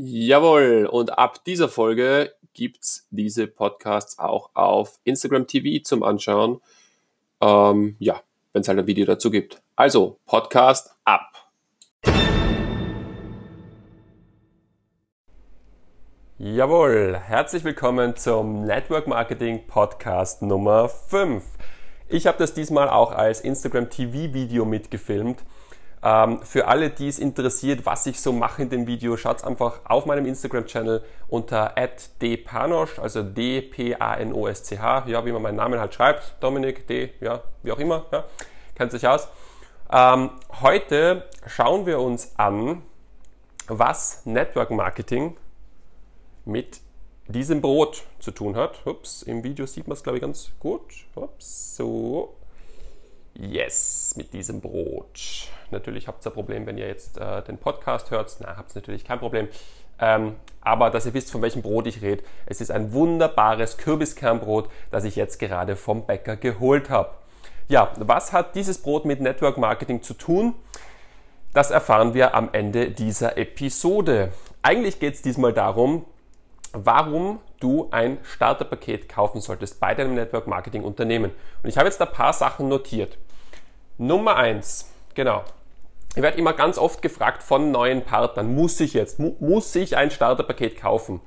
Jawohl, 0.00 0.88
und 0.88 1.18
ab 1.18 1.44
dieser 1.44 1.68
Folge 1.68 2.32
gibt's 2.54 3.08
diese 3.10 3.48
Podcasts 3.48 4.16
auch 4.20 4.50
auf 4.54 5.00
Instagram 5.02 5.48
TV 5.48 5.82
zum 5.82 6.04
Anschauen. 6.04 6.60
Ähm, 7.40 7.96
ja, 7.98 8.22
wenn 8.52 8.62
es 8.62 8.68
halt 8.68 8.78
ein 8.78 8.86
Video 8.86 9.06
dazu 9.06 9.28
gibt. 9.28 9.60
Also, 9.74 10.20
Podcast 10.24 10.94
ab. 11.04 11.50
Jawohl, 16.38 17.18
herzlich 17.18 17.64
willkommen 17.64 18.14
zum 18.14 18.66
Network 18.66 19.08
Marketing 19.08 19.66
Podcast 19.66 20.42
Nummer 20.42 20.88
5. 20.88 21.42
Ich 22.06 22.28
habe 22.28 22.38
das 22.38 22.54
diesmal 22.54 22.88
auch 22.88 23.10
als 23.10 23.40
Instagram 23.40 23.90
TV 23.90 24.32
Video 24.32 24.64
mitgefilmt 24.64 25.42
ähm, 26.02 26.40
für 26.42 26.68
alle, 26.68 26.90
die 26.90 27.08
es 27.08 27.18
interessiert, 27.18 27.86
was 27.86 28.06
ich 28.06 28.20
so 28.20 28.32
mache 28.32 28.62
in 28.62 28.70
dem 28.70 28.86
Video, 28.86 29.16
schaut 29.16 29.44
einfach 29.44 29.80
auf 29.84 30.06
meinem 30.06 30.26
Instagram-Channel 30.26 31.02
unter 31.28 31.74
@dpanosch, 32.20 32.98
also 32.98 33.22
D-P-A-N-O-S-C-H, 33.22 35.04
ja, 35.06 35.24
wie 35.24 35.32
man 35.32 35.42
meinen 35.42 35.56
Namen 35.56 35.80
halt 35.80 35.94
schreibt, 35.94 36.36
Dominik, 36.40 36.86
D, 36.86 37.10
ja, 37.20 37.42
wie 37.62 37.72
auch 37.72 37.78
immer, 37.78 38.06
ja, 38.12 38.24
kennt 38.74 38.92
sich 38.92 39.06
aus. 39.06 39.28
Ähm, 39.90 40.30
heute 40.60 41.24
schauen 41.46 41.86
wir 41.86 42.00
uns 42.00 42.38
an, 42.38 42.82
was 43.66 44.24
Network 44.24 44.70
Marketing 44.70 45.36
mit 46.44 46.80
diesem 47.26 47.60
Brot 47.60 48.04
zu 48.18 48.30
tun 48.30 48.56
hat. 48.56 48.86
Ups, 48.86 49.22
im 49.22 49.44
Video 49.44 49.66
sieht 49.66 49.86
man 49.86 49.96
es, 49.96 50.02
glaube 50.02 50.18
ich, 50.18 50.22
ganz 50.22 50.52
gut. 50.58 50.82
Ups, 51.14 51.76
so. 51.76 52.37
Yes, 53.40 54.14
mit 54.16 54.32
diesem 54.32 54.60
Brot. 54.60 55.48
Natürlich 55.70 56.08
habt 56.08 56.26
ihr 56.26 56.30
ein 56.30 56.34
Problem, 56.34 56.66
wenn 56.66 56.76
ihr 56.76 56.88
jetzt 56.88 57.18
äh, 57.18 57.40
den 57.42 57.56
Podcast 57.56 58.10
hört. 58.10 58.36
Na, 58.40 58.56
habt 58.56 58.72
ihr 58.72 58.80
natürlich 58.80 59.04
kein 59.04 59.20
Problem. 59.20 59.46
Ähm, 60.00 60.34
aber 60.60 60.90
dass 60.90 61.06
ihr 61.06 61.14
wisst, 61.14 61.30
von 61.30 61.40
welchem 61.40 61.62
Brot 61.62 61.86
ich 61.86 62.02
rede. 62.02 62.24
Es 62.46 62.60
ist 62.60 62.72
ein 62.72 62.92
wunderbares 62.92 63.76
Kürbiskernbrot, 63.76 64.68
das 64.90 65.04
ich 65.04 65.14
jetzt 65.14 65.38
gerade 65.38 65.76
vom 65.76 66.04
Bäcker 66.04 66.36
geholt 66.36 66.90
habe. 66.90 67.10
Ja, 67.68 67.92
was 67.98 68.32
hat 68.32 68.56
dieses 68.56 68.82
Brot 68.82 69.04
mit 69.04 69.20
Network 69.20 69.56
Marketing 69.56 70.02
zu 70.02 70.14
tun? 70.14 70.54
Das 71.54 71.70
erfahren 71.70 72.14
wir 72.14 72.34
am 72.34 72.48
Ende 72.52 72.90
dieser 72.90 73.38
Episode. 73.38 74.32
Eigentlich 74.62 74.98
geht 74.98 75.14
es 75.14 75.22
diesmal 75.22 75.52
darum, 75.52 76.06
warum 76.72 77.38
du 77.60 77.88
ein 77.92 78.18
Starterpaket 78.24 79.08
kaufen 79.08 79.40
solltest 79.40 79.78
bei 79.78 79.94
deinem 79.94 80.14
Network 80.14 80.48
Marketing 80.48 80.82
Unternehmen. 80.82 81.30
Und 81.62 81.68
ich 81.68 81.78
habe 81.78 81.88
jetzt 81.88 82.02
ein 82.02 82.10
paar 82.10 82.32
Sachen 82.32 82.68
notiert. 82.68 83.16
Nummer 83.98 84.36
eins, 84.36 84.90
genau. 85.14 85.42
Ich 86.14 86.22
werde 86.22 86.38
immer 86.38 86.52
ganz 86.52 86.78
oft 86.78 87.02
gefragt 87.02 87.42
von 87.42 87.70
neuen 87.70 88.02
Partnern, 88.02 88.54
muss 88.54 88.80
ich 88.80 88.94
jetzt, 88.94 89.18
mu 89.18 89.34
muss 89.40 89.74
ich 89.74 89.96
ein 89.96 90.10
Starterpaket 90.10 90.80
kaufen? 90.80 91.20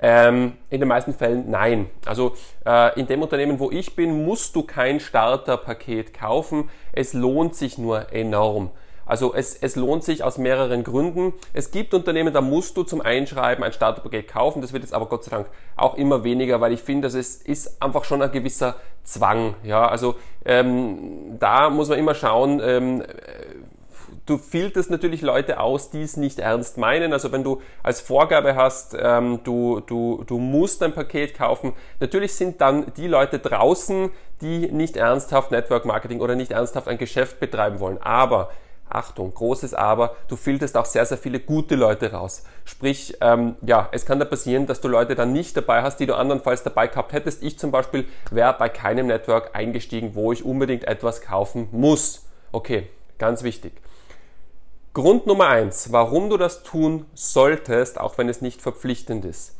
Ähm, 0.00 0.54
in 0.70 0.80
den 0.80 0.88
meisten 0.88 1.14
Fällen 1.14 1.50
nein. 1.50 1.88
Also 2.04 2.34
äh, 2.66 2.98
in 2.98 3.06
dem 3.06 3.22
Unternehmen, 3.22 3.58
wo 3.58 3.70
ich 3.70 3.94
bin, 3.94 4.24
musst 4.24 4.56
du 4.56 4.62
kein 4.62 5.00
Starterpaket 5.00 6.12
kaufen. 6.12 6.68
Es 6.92 7.12
lohnt 7.12 7.54
sich 7.54 7.78
nur 7.78 8.12
enorm. 8.12 8.70
Also 9.06 9.34
es, 9.34 9.54
es 9.56 9.76
lohnt 9.76 10.04
sich 10.04 10.24
aus 10.24 10.38
mehreren 10.38 10.84
Gründen. 10.84 11.32
Es 11.52 11.70
gibt 11.70 11.94
Unternehmen, 11.94 12.32
da 12.32 12.40
musst 12.40 12.76
du 12.76 12.82
zum 12.82 13.00
Einschreiben 13.00 13.64
ein 13.64 13.72
Starterpaket 13.72 14.28
kaufen. 14.28 14.62
Das 14.62 14.72
wird 14.72 14.82
jetzt 14.82 14.94
aber 14.94 15.06
Gott 15.06 15.24
sei 15.24 15.30
Dank 15.30 15.46
auch 15.76 15.96
immer 15.96 16.24
weniger, 16.24 16.60
weil 16.60 16.72
ich 16.72 16.82
finde, 16.82 17.08
dass 17.08 17.14
es 17.14 17.36
ist 17.36 17.82
einfach 17.82 18.04
schon 18.04 18.22
ein 18.22 18.32
gewisser 18.32 18.76
Zwang. 19.02 19.54
Ja, 19.62 19.86
also 19.86 20.14
ähm, 20.44 21.36
da 21.38 21.70
muss 21.70 21.88
man 21.88 21.98
immer 21.98 22.14
schauen. 22.14 22.60
Ähm, 22.62 23.02
du 24.26 24.38
filterst 24.38 24.90
natürlich 24.90 25.22
Leute 25.22 25.60
aus, 25.60 25.90
die 25.90 26.02
es 26.02 26.16
nicht 26.16 26.38
ernst 26.38 26.78
meinen. 26.78 27.12
Also 27.12 27.32
wenn 27.32 27.44
du 27.44 27.60
als 27.82 28.00
Vorgabe 28.00 28.56
hast, 28.56 28.96
ähm, 28.98 29.40
du, 29.44 29.80
du, 29.80 30.24
du 30.26 30.38
musst 30.38 30.82
ein 30.82 30.92
Paket 30.92 31.34
kaufen, 31.34 31.72
natürlich 32.00 32.34
sind 32.34 32.60
dann 32.60 32.92
die 32.96 33.06
Leute 33.06 33.38
draußen, 33.38 34.10
die 34.40 34.70
nicht 34.72 34.96
ernsthaft 34.96 35.50
Network 35.50 35.84
Marketing 35.84 36.20
oder 36.20 36.34
nicht 36.34 36.52
ernsthaft 36.52 36.88
ein 36.88 36.98
Geschäft 36.98 37.40
betreiben 37.40 37.80
wollen. 37.80 37.98
Aber 38.00 38.50
Achtung, 38.88 39.32
großes 39.34 39.74
Aber, 39.74 40.14
du 40.28 40.36
filterst 40.36 40.76
auch 40.76 40.84
sehr, 40.84 41.04
sehr 41.06 41.18
viele 41.18 41.40
gute 41.40 41.74
Leute 41.74 42.12
raus. 42.12 42.44
Sprich, 42.64 43.16
ähm, 43.20 43.56
ja, 43.62 43.88
es 43.92 44.06
kann 44.06 44.18
da 44.18 44.24
passieren, 44.24 44.66
dass 44.66 44.80
du 44.80 44.88
Leute 44.88 45.14
dann 45.14 45.32
nicht 45.32 45.56
dabei 45.56 45.82
hast, 45.82 45.98
die 45.98 46.06
du 46.06 46.14
andernfalls 46.14 46.62
dabei 46.62 46.86
gehabt 46.86 47.12
hättest. 47.12 47.42
Ich 47.42 47.58
zum 47.58 47.70
Beispiel 47.70 48.06
wäre 48.30 48.54
bei 48.58 48.68
keinem 48.68 49.06
Network 49.06 49.50
eingestiegen, 49.54 50.14
wo 50.14 50.32
ich 50.32 50.44
unbedingt 50.44 50.84
etwas 50.84 51.22
kaufen 51.22 51.68
muss. 51.72 52.26
Okay, 52.52 52.88
ganz 53.18 53.42
wichtig. 53.42 53.72
Grund 54.92 55.26
Nummer 55.26 55.48
eins, 55.48 55.90
warum 55.90 56.30
du 56.30 56.36
das 56.36 56.62
tun 56.62 57.06
solltest, 57.14 57.98
auch 57.98 58.16
wenn 58.16 58.28
es 58.28 58.42
nicht 58.42 58.62
verpflichtend 58.62 59.24
ist. 59.24 59.56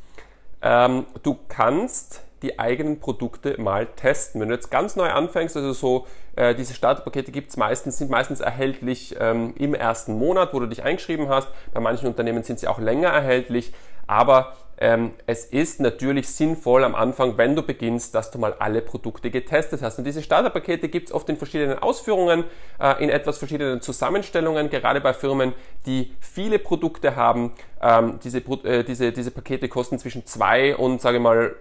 Ähm, 0.63 1.07
du 1.25 1.37
kannst 1.49 2.23
die 2.43 2.61
eigenen 2.61 3.01
Produkte 3.01 3.61
mal 3.61 3.87
testen. 3.87 4.41
Wenn 4.41 4.49
du 4.49 4.55
jetzt 4.55 4.71
ganz 4.71 4.95
neu 4.95 5.11
anfängst, 5.11 5.57
also 5.57 5.73
so 5.73 6.07
äh, 6.37 6.55
diese 6.55 6.75
Starterpakete 6.75 7.33
gibt's 7.33 7.57
meistens, 7.57 7.99
sind 7.99 8.11
meistens 8.11 8.41
erhältlich 8.41 9.17
ähm, 9.21 9.55
im 9.57 9.75
ersten 9.75 10.19
Monat, 10.19 10.55
wo 10.55 10.61
du 10.61 10.67
dich 10.67 10.83
eingeschrieben 10.83 11.29
hast. 11.29 11.49
Bei 11.73 11.81
manchen 11.81 12.07
Unternehmen 12.07 12.43
sind 12.43 12.59
sie 12.59 12.69
auch 12.69 12.79
länger 12.79 13.09
erhältlich, 13.09 13.73
aber 14.07 14.55
ähm, 14.79 15.13
es 15.27 15.45
ist 15.45 15.81
natürlich 15.81 16.29
sinnvoll 16.29 16.83
am 16.83 16.95
Anfang, 16.95 17.39
wenn 17.39 17.55
du 17.55 17.63
beginnst, 17.63 18.15
dass 18.15 18.31
du 18.31 18.39
mal 18.39 18.55
alle 18.59 18.83
Produkte 18.83 19.31
getestet 19.31 19.83
hast. 19.83 19.99
Und 19.99 20.05
diese 20.05 20.23
Starterpakete 20.23 20.89
gibt's 20.89 21.13
oft 21.13 21.29
in 21.29 21.37
verschiedenen 21.37 21.79
Ausführungen, 21.79 22.45
äh, 22.81 23.03
in 23.03 23.09
etwas 23.09 23.39
verschiedenen 23.39 23.81
Zusammenstellungen, 23.81 24.71
gerade 24.71 25.01
bei 25.01 25.15
Firmen, 25.15 25.53
die 25.87 26.13
viele 26.21 26.59
Produkte 26.59 27.15
haben. 27.15 27.53
Ähm, 27.81 28.19
diese, 28.25 28.39
äh, 28.39 28.83
diese, 28.83 29.13
diese 29.13 29.31
Pakete 29.31 29.69
kosten 29.69 29.99
zwischen 29.99 30.27
zwei 30.27 30.77
und, 30.77 31.01
sage 31.01 31.19
ich 31.19 31.23
mal, 31.23 31.55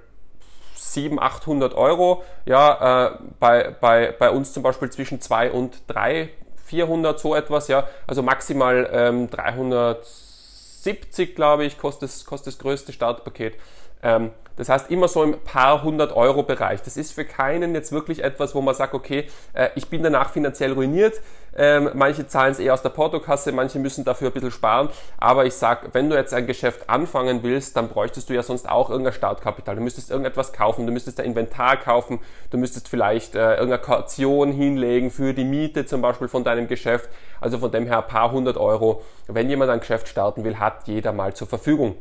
700, 0.92 1.24
800 1.24 1.74
Euro. 1.76 2.24
Ja, 2.46 3.08
äh, 3.08 3.12
bei, 3.40 3.74
bei, 3.80 4.12
bei 4.12 4.30
uns 4.30 4.52
zum 4.54 4.64
Beispiel 4.64 4.90
zwischen 4.90 5.22
2 5.22 5.52
und 5.52 5.84
3, 5.88 6.30
400, 6.66 7.18
so 7.20 7.36
etwas. 7.36 7.68
Ja, 7.68 7.88
also 8.08 8.24
maximal 8.24 8.90
ähm, 8.92 9.30
370, 9.30 11.36
glaube 11.36 11.66
ich, 11.66 11.78
kostet, 11.78 12.26
kostet 12.26 12.54
das 12.54 12.60
größte 12.60 12.94
Startpaket. 12.94 13.56
Ähm, 14.04 14.32
das 14.56 14.70
heißt 14.70 14.92
immer 14.92 15.08
so 15.08 15.24
im 15.24 15.40
paar 15.40 15.82
hundert 15.82 16.16
Euro 16.16 16.44
Bereich. 16.44 16.82
Das 16.84 16.96
ist 16.96 17.12
für 17.12 17.26
keinen 17.26 17.74
jetzt 17.74 17.92
wirklich 17.92 18.24
etwas, 18.24 18.54
wo 18.54 18.62
man 18.62 18.76
sagt, 18.76 18.94
okay, 18.94 19.26
äh, 19.54 19.70
ich 19.74 19.90
bin 19.90 20.04
danach 20.04 20.30
finanziell 20.30 20.74
ruiniert. 20.74 21.20
Ähm, 21.56 21.90
manche 21.94 22.28
zahlen 22.28 22.52
es 22.52 22.60
eher 22.60 22.74
aus 22.74 22.84
der 22.84 22.90
Portokasse, 22.90 23.52
manche 23.52 23.80
müssen 23.80 24.04
dafür 24.04 24.30
ein 24.30 24.34
bisschen 24.34 24.52
sparen. 24.52 24.90
Aber 25.18 25.46
ich 25.46 25.56
sag, 25.56 25.94
wenn 25.96 26.10
du 26.10 26.16
jetzt 26.16 26.36
ein 26.36 26.46
Geschäft 26.46 26.88
anfangen 26.88 27.42
willst, 27.42 27.78
dann 27.78 27.90
bräuchtest 27.90 28.30
du 28.30 28.34
ja 28.34 28.44
sonst 28.44 28.70
auch 28.70 28.92
irgendein 28.92 29.14
Startkapital. 29.14 29.76
Du 29.76 29.82
müsstest 29.82 30.12
irgendetwas 30.12 30.54
kaufen, 30.54 30.86
du 30.86 30.94
müsstest 30.94 31.20
ein 31.20 31.26
Inventar 31.26 31.78
kaufen, 31.78 32.20
du 32.52 32.58
müsstest 32.60 32.90
vielleicht 32.90 33.34
äh, 33.34 33.56
irgendeine 33.56 33.80
Kaution 33.82 34.52
hinlegen 34.52 35.10
für 35.10 35.34
die 35.34 35.46
Miete 35.46 35.88
zum 35.88 36.02
Beispiel 36.02 36.28
von 36.28 36.44
deinem 36.44 36.68
Geschäft. 36.68 37.10
Also 37.42 37.58
von 37.58 37.72
dem 37.72 37.88
her 37.88 37.98
ein 37.98 38.08
paar 38.08 38.32
hundert 38.32 38.58
Euro. 38.58 39.02
Wenn 39.28 39.50
jemand 39.50 39.72
ein 39.72 39.80
Geschäft 39.80 40.08
starten 40.08 40.44
will, 40.44 40.60
hat 40.60 40.88
jeder 40.88 41.12
mal 41.12 41.34
zur 41.34 41.48
Verfügung. 41.48 41.96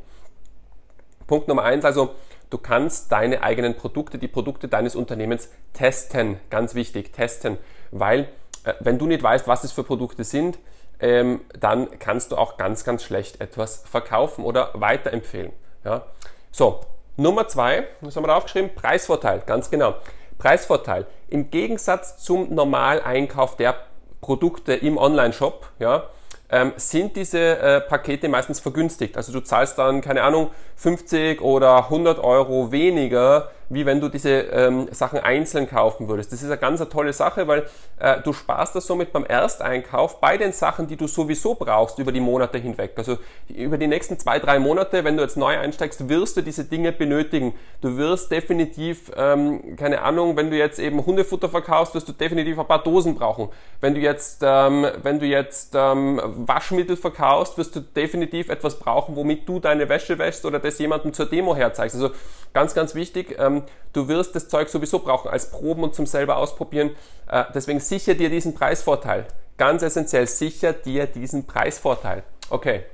Punkt 1.33 1.49
Nummer 1.49 1.63
eins, 1.63 1.87
also 1.87 2.11
du 2.51 2.59
kannst 2.59 3.11
deine 3.11 3.43
eigenen 3.43 3.75
Produkte, 3.75 4.19
die 4.19 4.29
Produkte 4.29 4.69
deines 4.69 4.95
Unternehmens 4.95 5.49
testen. 5.73 6.39
Ganz 6.51 6.75
wichtig, 6.75 7.15
testen. 7.15 7.57
Weil 7.91 8.29
äh, 8.65 8.75
wenn 8.81 8.99
du 8.99 9.07
nicht 9.07 9.23
weißt, 9.23 9.49
was 9.49 9.65
es 9.65 9.73
für 9.73 9.83
Produkte 9.83 10.25
sind, 10.25 10.59
ähm, 11.01 11.41
dann 11.59 11.99
kannst 11.99 12.33
du 12.33 12.37
auch 12.37 12.59
ganz, 12.59 12.85
ganz 12.85 13.03
schlecht 13.03 13.41
etwas 13.41 13.83
verkaufen 13.91 14.45
oder 14.45 14.73
weiterempfehlen. 14.75 15.53
Ja? 15.85 16.05
So, 16.51 16.81
Nummer 17.17 17.49
zwei, 17.49 17.87
was 18.03 18.15
haben 18.15 18.25
wir 18.25 18.29
da 18.29 18.37
aufgeschrieben? 18.37 18.75
Preisvorteil, 18.75 19.43
ganz 19.47 19.71
genau. 19.71 19.95
Preisvorteil. 20.37 21.07
Im 21.31 21.51
Gegensatz 21.51 22.19
zum 22.19 22.55
Normaleinkauf 22.55 23.57
der 23.57 23.77
Produkte 24.21 24.75
im 24.75 24.99
Online-Shop, 24.99 25.67
ja, 25.79 26.11
ähm, 26.53 26.73
sind 26.77 27.17
diese 27.17 27.59
äh, 27.59 27.81
Pakete 27.81 28.29
meistens 28.29 28.61
vergünstigt. 28.61 29.17
Also 29.17 29.33
du 29.33 29.41
zahlst 29.41 29.79
dann, 29.79 30.03
keine 30.03 30.23
Ahnung, 30.23 30.51
50 30.77 31.41
oder 31.41 31.85
100 31.85 32.19
Euro 32.19 32.71
weniger 32.71 33.51
wie 33.73 33.87
wenn 33.87 34.01
du 34.01 34.09
diese 34.09 34.31
ähm, 34.31 34.89
Sachen 34.91 35.19
einzeln 35.19 35.69
kaufen 35.69 36.09
würdest. 36.09 36.33
Das 36.33 36.41
ist 36.43 36.49
eine 36.49 36.59
ganz 36.59 36.81
eine 36.81 36.91
tolle 36.91 37.13
Sache, 37.13 37.49
weil 37.49 37.67
äh, 37.99 38.21
du 38.21 38.33
sparst 38.33 38.75
das 38.77 38.87
somit 38.87 39.13
beim 39.13 39.25
Ersteinkauf 39.25 40.21
bei 40.21 40.37
den 40.37 40.53
Sachen, 40.53 40.87
die 40.87 40.97
du 40.97 41.07
sowieso 41.07 41.55
brauchst 41.55 41.99
über 41.99 42.13
die 42.13 42.21
Monate 42.21 42.59
hinweg. 42.59 42.93
Also 42.97 43.19
über 43.49 43.79
die 43.79 43.87
nächsten 43.87 44.19
zwei, 44.19 44.39
drei 44.39 44.59
Monate, 44.59 45.05
wenn 45.05 45.17
du 45.17 45.23
jetzt 45.23 45.37
neu 45.37 45.59
einsteigst, 45.59 46.09
wirst 46.09 46.37
du 46.37 46.43
diese 46.43 46.65
Dinge 46.65 46.93
benötigen. 46.93 47.55
Du 47.81 47.97
wirst 47.97 48.31
definitiv, 48.31 49.11
ähm, 49.17 49.77
keine 49.77 50.03
Ahnung, 50.03 50.37
wenn 50.37 50.51
du 50.51 50.57
jetzt 50.57 50.79
eben 50.79 51.05
Hundefutter 51.05 51.49
verkaufst, 51.49 51.95
wirst 51.95 52.09
du 52.09 52.13
definitiv 52.13 52.59
ein 52.59 52.67
paar 52.67 52.83
Dosen 52.83 53.15
brauchen. 53.15 53.49
Wenn 53.81 53.95
du 53.95 54.01
jetzt, 54.01 54.43
ähm, 54.45 54.87
wenn 55.03 55.19
du 55.19 55.27
jetzt 55.27 55.75
ähm, 55.75 56.21
Waschmittel 56.47 56.97
verkaufst, 56.97 57.57
wirst 57.59 57.75
du 57.77 57.81
definitiv 57.81 58.49
etwas 58.49 58.79
brauchen, 58.79 59.17
womit 59.17 59.49
du 59.49 59.61
deine 59.61 59.89
Wäsche 59.89 60.19
wäschst 60.19 60.45
oder 60.45 60.59
das 60.59 60.79
jemandem 60.79 61.13
zur 61.13 61.27
Demo 61.27 61.57
herzeigst. 61.57 61.97
Also 61.97 62.11
ganz, 62.53 62.75
ganz 62.75 62.95
wichtig. 62.95 63.37
Ähm, 63.39 63.62
du 63.93 64.09
wirst 64.09 64.35
das 64.35 64.49
Zeug 64.49 64.69
sowieso 64.69 64.99
brauchen 65.01 65.31
als 65.31 65.51
Proben 65.51 65.83
und 65.83 65.95
zum 65.95 66.07
selber 66.07 66.37
ausprobieren. 66.37 66.91
Äh, 67.29 67.45
deswegen 67.55 67.81
sicher 67.81 68.15
dir 68.15 68.31
diesen 68.31 68.55
Preisvorteil. 68.55 69.27
Ganz 69.59 69.83
essentiell, 69.83 70.27
sicher 70.27 70.73
dir 70.73 71.07
diesen 71.07 71.47
Preisvorteil. 71.47 72.23
Okay, 72.51 72.85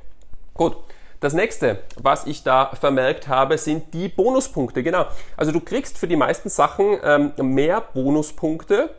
gut. 0.55 0.77
Das 1.21 1.33
nächste, 1.33 1.81
was 2.01 2.27
ich 2.27 2.45
da 2.45 2.71
vermerkt 2.79 3.27
habe, 3.27 3.59
sind 3.59 3.93
die 3.93 4.09
Bonuspunkte. 4.09 4.85
Genau. 4.85 5.07
Also 5.37 5.51
du 5.51 5.61
kriegst 5.61 5.99
für 5.99 6.07
die 6.07 6.15
meisten 6.15 6.49
Sachen 6.49 6.97
ähm, 7.03 7.33
mehr 7.39 7.81
Bonuspunkte 7.81 8.91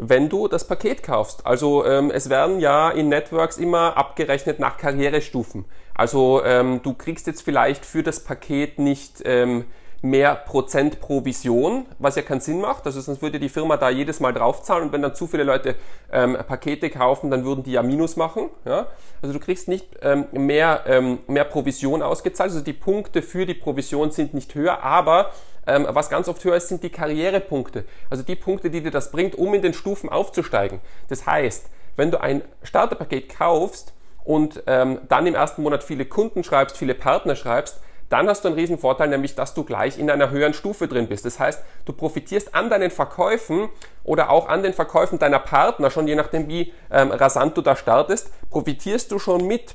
wenn 0.00 0.28
du 0.28 0.48
das 0.48 0.66
Paket 0.66 1.02
kaufst. 1.02 1.46
Also 1.46 1.84
ähm, 1.84 2.10
es 2.10 2.30
werden 2.30 2.58
ja 2.58 2.90
in 2.90 3.08
Networks 3.08 3.58
immer 3.58 3.96
abgerechnet 3.96 4.58
nach 4.58 4.78
Karrierestufen. 4.78 5.66
Also 5.94 6.42
ähm, 6.44 6.80
du 6.82 6.94
kriegst 6.94 7.26
jetzt 7.26 7.42
vielleicht 7.42 7.84
für 7.84 8.02
das 8.02 8.24
Paket 8.24 8.78
nicht 8.78 9.20
ähm, 9.24 9.66
mehr 10.02 10.34
Prozent 10.34 11.00
Provision, 11.00 11.86
was 11.98 12.16
ja 12.16 12.22
keinen 12.22 12.40
Sinn 12.40 12.60
macht. 12.60 12.86
Also 12.86 13.00
sonst 13.00 13.20
würde 13.20 13.38
die 13.38 13.48
Firma 13.48 13.76
da 13.76 13.90
jedes 13.90 14.20
Mal 14.20 14.32
draufzahlen 14.32 14.84
und 14.84 14.92
wenn 14.92 15.02
dann 15.02 15.14
zu 15.14 15.26
viele 15.26 15.44
Leute 15.44 15.76
ähm, 16.10 16.36
Pakete 16.48 16.88
kaufen, 16.88 17.30
dann 17.30 17.44
würden 17.44 17.64
die 17.64 17.72
ja 17.72 17.82
Minus 17.82 18.16
machen. 18.16 18.48
Ja? 18.64 18.86
Also 19.20 19.34
du 19.34 19.40
kriegst 19.40 19.68
nicht 19.68 19.86
ähm, 20.02 20.26
mehr, 20.32 20.84
ähm, 20.86 21.18
mehr 21.26 21.44
Provision 21.44 22.02
ausgezahlt. 22.02 22.50
Also 22.50 22.64
die 22.64 22.72
Punkte 22.72 23.20
für 23.20 23.44
die 23.44 23.54
Provision 23.54 24.10
sind 24.10 24.32
nicht 24.32 24.54
höher, 24.54 24.82
aber 24.82 25.32
ähm, 25.66 25.86
was 25.90 26.08
ganz 26.08 26.28
oft 26.28 26.42
höher 26.44 26.56
ist, 26.56 26.68
sind 26.68 26.82
die 26.82 26.90
Karrierepunkte. 26.90 27.84
Also 28.08 28.22
die 28.22 28.36
Punkte, 28.36 28.70
die 28.70 28.82
dir 28.82 28.90
das 28.90 29.10
bringt, 29.10 29.34
um 29.34 29.52
in 29.52 29.60
den 29.60 29.74
Stufen 29.74 30.08
aufzusteigen. 30.08 30.80
Das 31.08 31.26
heißt, 31.26 31.66
wenn 31.96 32.10
du 32.10 32.20
ein 32.20 32.42
Starterpaket 32.62 33.28
kaufst 33.28 33.92
und 34.24 34.62
ähm, 34.66 35.00
dann 35.08 35.26
im 35.26 35.34
ersten 35.34 35.62
Monat 35.62 35.84
viele 35.84 36.06
Kunden 36.06 36.42
schreibst, 36.42 36.78
viele 36.78 36.94
Partner 36.94 37.36
schreibst, 37.36 37.80
dann 38.10 38.28
hast 38.28 38.44
du 38.44 38.48
einen 38.48 38.58
riesen 38.58 38.76
Vorteil, 38.76 39.08
nämlich 39.08 39.36
dass 39.36 39.54
du 39.54 39.64
gleich 39.64 39.98
in 39.98 40.10
einer 40.10 40.30
höheren 40.30 40.52
Stufe 40.52 40.88
drin 40.88 41.06
bist. 41.06 41.24
Das 41.24 41.38
heißt, 41.38 41.62
du 41.84 41.92
profitierst 41.92 42.54
an 42.54 42.68
deinen 42.68 42.90
Verkäufen 42.90 43.68
oder 44.04 44.30
auch 44.30 44.48
an 44.48 44.62
den 44.62 44.74
Verkäufen 44.74 45.18
deiner 45.18 45.38
Partner, 45.38 45.90
schon 45.90 46.08
je 46.08 46.16
nachdem 46.16 46.48
wie 46.48 46.72
ähm, 46.90 47.12
rasant 47.12 47.56
du 47.56 47.62
da 47.62 47.76
startest, 47.76 48.30
profitierst 48.50 49.10
du 49.12 49.18
schon 49.18 49.46
mit. 49.46 49.74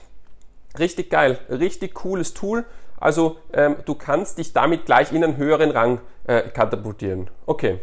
Richtig 0.77 1.09
geil, 1.09 1.39
richtig 1.49 1.93
cooles 1.93 2.33
Tool. 2.33 2.65
Also 2.99 3.37
ähm, 3.53 3.77
du 3.85 3.95
kannst 3.95 4.37
dich 4.37 4.51
damit 4.51 4.85
gleich 4.85 5.13
in 5.13 5.23
einen 5.23 5.37
höheren 5.37 5.71
Rang 5.71 6.01
äh, 6.27 6.41
katapultieren. 6.41 7.29
Okay, 7.45 7.79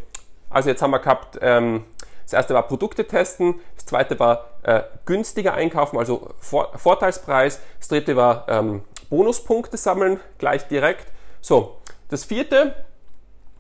also 0.51 0.69
jetzt 0.69 0.83
haben 0.83 0.91
wir 0.91 0.99
gehabt, 0.99 1.39
ähm, 1.41 1.85
das 2.25 2.35
erste 2.35 2.55
war 2.55 2.67
Produkte 2.67 3.07
testen, 3.07 3.61
das 3.77 3.87
zweite 3.87 4.19
war 4.21 4.51
äh, 4.63 4.83
günstiger 5.07 5.55
einkaufen, 5.55 5.99
also 5.99 6.31
Vor 6.39 6.77
Vorteilspreis, 6.77 7.61
das 7.79 7.89
dritte 7.89 8.17
war 8.17 8.47
ähm, 8.49 8.83
Bonuspunkte 9.13 9.77
sammeln, 9.77 10.21
gleich 10.39 10.69
direkt. 10.69 11.13
So, 11.43 11.77
das 12.09 12.25
vierte, 12.25 12.75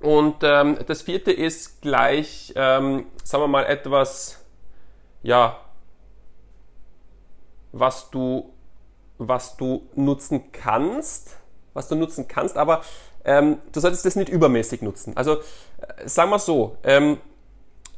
und 0.00 0.36
ähm, 0.42 0.78
das 0.86 1.02
vierte 1.02 1.30
ist 1.30 1.82
gleich, 1.82 2.54
ähm, 2.56 3.04
sagen 3.22 3.42
wir 3.42 3.48
mal, 3.48 3.66
etwas, 3.66 4.42
ja, 5.22 5.60
was 7.70 8.10
du, 8.10 8.50
was 9.18 9.58
du 9.58 9.86
nutzen 9.94 10.52
kannst, 10.52 11.36
was 11.74 11.86
du 11.86 11.96
nutzen 11.96 12.28
kannst, 12.28 12.56
aber 12.56 12.80
ähm, 13.26 13.58
du 13.72 13.80
solltest 13.80 14.06
das 14.06 14.16
nicht 14.16 14.30
übermäßig 14.30 14.80
nutzen. 14.80 15.18
Also 15.18 15.36
äh, 15.36 16.08
sagen 16.08 16.30
wir 16.30 16.38
so, 16.38 16.78
ähm, 16.82 17.18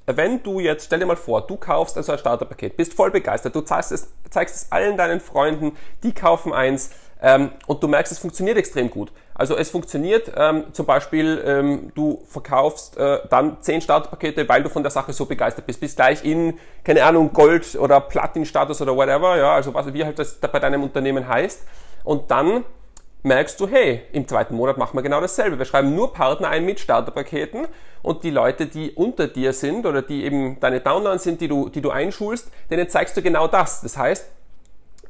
wenn 0.07 0.43
du 0.43 0.59
jetzt, 0.59 0.87
stell 0.87 0.99
dir 0.99 1.07
mal 1.07 1.15
vor, 1.15 1.47
du 1.47 1.57
kaufst 1.57 1.97
also 1.97 2.11
ein 2.11 2.19
Starterpaket, 2.19 2.77
bist 2.77 2.95
voll 2.95 3.13
begeistert, 3.13 3.55
du 3.55 3.61
zeigst 3.61 3.93
es, 3.93 4.09
zeigst 4.29 4.57
es 4.57 4.73
allen 4.73 4.97
deinen 4.97 5.21
Freunden, 5.21 5.77
die 6.03 6.13
kaufen 6.13 6.53
eins, 6.53 6.91
ähm, 7.27 7.53
und 7.67 7.83
du 7.83 7.89
merkst, 7.89 8.13
es 8.13 8.19
funktioniert 8.19 8.59
extrem 8.59 8.91
gut. 8.91 9.11
Also 9.35 9.57
es 9.57 9.71
funktioniert 9.71 10.31
ähm, 10.37 10.65
zum 10.73 10.85
Beispiel, 10.85 11.43
ähm, 11.47 11.91
du 11.95 12.23
verkaufst 12.29 12.99
äh, 12.99 13.21
dann 13.31 13.57
zehn 13.63 13.81
Starterpakete, 13.81 14.47
weil 14.47 14.63
du 14.63 14.69
von 14.69 14.83
der 14.83 14.91
Sache 14.91 15.15
so 15.15 15.25
begeistert 15.25 15.67
bist. 15.67 15.81
Bist 15.81 15.97
gleich 15.97 16.23
in, 16.23 16.59
keine 16.85 17.03
Ahnung, 17.03 17.33
Gold 17.33 17.77
oder 17.77 17.99
Platin-Status 18.01 18.83
oder 18.83 18.95
whatever, 18.95 19.39
ja, 19.39 19.55
also 19.55 19.73
was, 19.73 19.95
wie 19.95 20.05
halt 20.05 20.19
das 20.19 20.35
bei 20.35 20.59
deinem 20.59 20.83
Unternehmen 20.83 21.27
heißt. 21.27 21.63
Und 22.05 22.31
dann 22.31 22.63
merkst 23.23 23.59
du, 23.59 23.67
hey, 23.69 24.03
im 24.13 24.29
zweiten 24.29 24.55
Monat 24.55 24.77
machen 24.77 24.95
wir 24.95 25.03
genau 25.03 25.23
dasselbe. 25.23 25.59
Wir 25.59 25.65
schreiben 25.65 25.95
nur 25.95 26.13
Partner 26.13 26.51
ein 26.51 26.67
mit 26.67 26.79
Starterpaketen 26.79 27.67
und 28.03 28.23
die 28.23 28.31
Leute, 28.31 28.67
die 28.67 28.91
unter 28.91 29.29
dir 29.29 29.55
sind 29.55 29.87
oder 29.87 30.03
die 30.03 30.25
eben 30.25 30.61
deine 30.61 30.81
Downlines 30.81 31.23
sind, 31.23 31.41
die 31.41 31.49
du, 31.49 31.71
die 31.71 31.81
du 31.81 31.89
einschulst, 31.89 32.51
denen 32.71 32.87
zeigst 32.91 33.17
du 33.17 33.23
genau 33.23 33.49
das. 33.49 33.81
Das 33.81 33.97
heißt, 33.97 34.27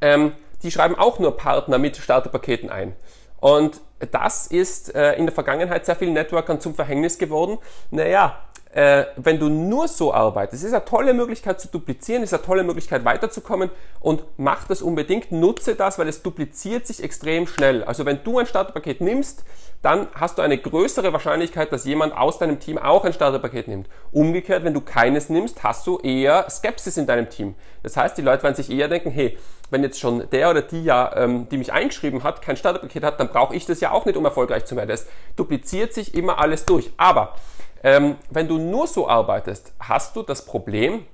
ähm, 0.00 0.32
die 0.64 0.70
schreiben 0.70 0.96
auch 0.96 1.18
nur 1.18 1.36
Partner 1.36 1.78
mit 1.78 1.96
Starterpaketen 1.96 2.70
ein. 2.70 2.96
Und 3.38 3.80
das 4.10 4.46
ist 4.46 4.94
äh, 4.94 5.12
in 5.12 5.26
der 5.26 5.34
Vergangenheit 5.34 5.86
sehr 5.86 5.96
vielen 5.96 6.14
Networkern 6.14 6.60
zum 6.60 6.74
Verhängnis 6.74 7.18
geworden. 7.18 7.58
Naja, 7.90 8.40
äh, 8.74 9.06
wenn 9.16 9.38
du 9.38 9.48
nur 9.48 9.86
so 9.86 10.12
arbeitest, 10.12 10.64
ist 10.64 10.74
eine 10.74 10.84
tolle 10.84 11.14
Möglichkeit 11.14 11.60
zu 11.60 11.68
duplizieren, 11.68 12.24
ist 12.24 12.34
eine 12.34 12.42
tolle 12.42 12.64
Möglichkeit 12.64 13.04
weiterzukommen 13.04 13.70
und 14.00 14.24
mach 14.36 14.66
das 14.66 14.82
unbedingt, 14.82 15.30
nutze 15.30 15.76
das, 15.76 15.96
weil 15.96 16.08
es 16.08 16.22
dupliziert 16.22 16.84
sich 16.84 17.00
extrem 17.00 17.46
schnell. 17.46 17.84
Also 17.84 18.04
wenn 18.04 18.24
du 18.24 18.40
ein 18.40 18.46
Starterpaket 18.46 19.00
nimmst, 19.00 19.44
dann 19.80 20.08
hast 20.14 20.38
du 20.38 20.42
eine 20.42 20.58
größere 20.58 21.12
Wahrscheinlichkeit, 21.12 21.70
dass 21.70 21.84
jemand 21.84 22.16
aus 22.16 22.38
deinem 22.38 22.58
Team 22.58 22.78
auch 22.78 23.04
ein 23.04 23.12
Starterpaket 23.12 23.68
nimmt. 23.68 23.88
Umgekehrt, 24.10 24.64
wenn 24.64 24.74
du 24.74 24.80
keines 24.80 25.28
nimmst, 25.28 25.62
hast 25.62 25.86
du 25.86 25.98
eher 25.98 26.50
Skepsis 26.50 26.96
in 26.96 27.06
deinem 27.06 27.30
Team. 27.30 27.54
Das 27.84 27.96
heißt, 27.96 28.18
die 28.18 28.22
Leute 28.22 28.42
werden 28.42 28.56
sich 28.56 28.70
eher 28.70 28.88
denken, 28.88 29.10
hey, 29.10 29.38
wenn 29.70 29.84
jetzt 29.84 30.00
schon 30.00 30.28
der 30.30 30.50
oder 30.50 30.62
die 30.62 30.82
ja, 30.82 31.14
ähm, 31.16 31.48
die 31.48 31.58
mich 31.58 31.72
eingeschrieben 31.72 32.24
hat, 32.24 32.42
kein 32.42 32.56
Starterpaket 32.56 33.04
hat, 33.04 33.20
dann 33.20 33.28
brauche 33.28 33.54
ich 33.54 33.66
das 33.66 33.80
ja 33.80 33.92
auch 33.92 34.04
nicht, 34.04 34.16
um 34.16 34.24
erfolgreich 34.24 34.64
zu 34.64 34.74
werden. 34.74 34.88
Das 34.88 35.06
dupliziert 35.36 35.94
sich 35.94 36.14
immer 36.14 36.40
alles 36.40 36.64
durch. 36.64 36.90
Aber 36.96 37.36
ähm, 37.84 38.16
wenn 38.30 38.48
du 38.48 38.58
nur 38.58 38.86
so 38.86 39.08
arbeitest, 39.08 39.74
hast 39.78 40.16
du 40.16 40.22
das 40.22 40.44
Problem, 40.44 41.04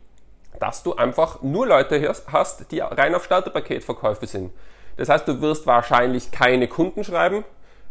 dass 0.60 0.82
du 0.82 0.94
einfach 0.94 1.42
nur 1.42 1.66
Leute 1.66 2.14
hast, 2.32 2.70
die 2.70 2.78
rein 2.78 3.14
auf 3.14 3.24
Starterpaketverkäufe 3.24 4.26
sind. 4.26 4.52
Das 4.96 5.08
heißt, 5.08 5.26
du 5.26 5.40
wirst 5.40 5.66
wahrscheinlich 5.66 6.30
keine 6.30 6.68
Kunden 6.68 7.02
schreiben, 7.02 7.44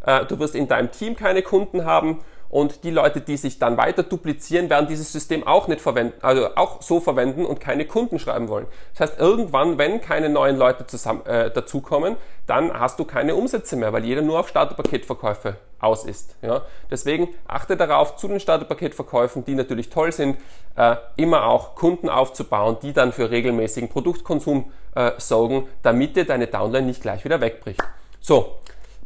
äh, 0.04 0.24
du 0.24 0.38
wirst 0.38 0.54
in 0.54 0.66
deinem 0.66 0.90
Team 0.90 1.14
keine 1.14 1.42
Kunden 1.42 1.84
haben 1.84 2.20
und 2.50 2.82
die 2.82 2.90
Leute, 2.90 3.20
die 3.20 3.36
sich 3.36 3.58
dann 3.58 3.76
weiter 3.76 4.02
duplizieren, 4.02 4.68
werden 4.68 4.88
dieses 4.88 5.12
System 5.12 5.46
auch 5.46 5.68
nicht 5.68 5.80
verwenden, 5.80 6.14
also 6.20 6.48
auch 6.56 6.82
so 6.82 7.00
verwenden 7.00 7.46
und 7.46 7.60
keine 7.60 7.86
Kunden 7.86 8.18
schreiben 8.18 8.48
wollen. 8.48 8.66
Das 8.92 9.10
heißt, 9.10 9.20
irgendwann, 9.20 9.78
wenn 9.78 10.00
keine 10.00 10.28
neuen 10.28 10.56
Leute 10.56 10.86
zusammen, 10.86 11.24
äh, 11.26 11.50
dazukommen, 11.50 12.16
dann 12.46 12.78
hast 12.78 12.98
du 12.98 13.04
keine 13.04 13.36
Umsätze 13.36 13.76
mehr, 13.76 13.92
weil 13.92 14.04
jeder 14.04 14.22
nur 14.22 14.40
auf 14.40 14.48
Starterpaketverkäufe 14.48 15.56
aus 15.78 16.04
ist. 16.04 16.34
Ja? 16.42 16.62
Deswegen 16.90 17.28
achte 17.46 17.76
darauf, 17.76 18.16
zu 18.16 18.26
den 18.26 18.40
Starterpaketverkäufen, 18.40 19.44
die 19.44 19.54
natürlich 19.54 19.88
toll 19.88 20.10
sind, 20.10 20.36
äh, 20.76 20.96
immer 21.16 21.46
auch 21.46 21.76
Kunden 21.76 22.08
aufzubauen, 22.08 22.78
die 22.82 22.92
dann 22.92 23.12
für 23.12 23.30
regelmäßigen 23.30 23.88
Produktkonsum 23.88 24.72
äh, 24.96 25.12
sorgen, 25.18 25.68
damit 25.82 26.16
dir 26.16 26.26
deine 26.26 26.48
Downline 26.48 26.88
nicht 26.88 27.00
gleich 27.00 27.24
wieder 27.24 27.40
wegbricht. 27.40 27.80
So, 28.20 28.56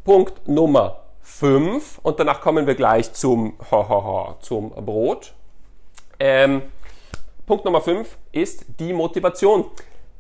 Punkt 0.03 0.49
Nummer 0.49 1.04
5 1.25 2.01
und 2.03 2.21
danach 2.21 2.41
kommen 2.41 2.67
wir 2.67 2.75
gleich 2.75 3.13
zum, 3.15 3.55
zum 4.41 4.71
Brot. 4.71 5.33
Ähm, 6.21 6.63
Punkt 7.47 7.65
Nummer 7.65 7.81
5 7.81 8.17
ist 8.31 8.67
die 8.79 8.93
Motivation. 8.93 9.65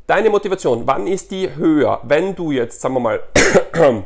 Deine 0.06 0.30
Motivation, 0.30 0.86
wann 0.86 1.06
ist 1.06 1.30
die 1.30 1.54
höher? 1.54 2.00
Wenn 2.02 2.34
du 2.34 2.50
jetzt, 2.50 2.80
sagen 2.80 2.94
wir 2.94 3.00
mal, 3.00 3.22
wenn 3.72 4.04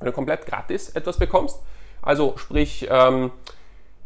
du 0.00 0.12
komplett 0.12 0.46
gratis 0.46 0.90
etwas 0.90 1.18
bekommst, 1.18 1.58
also 2.02 2.34
sprich, 2.36 2.86
ähm, 2.90 3.32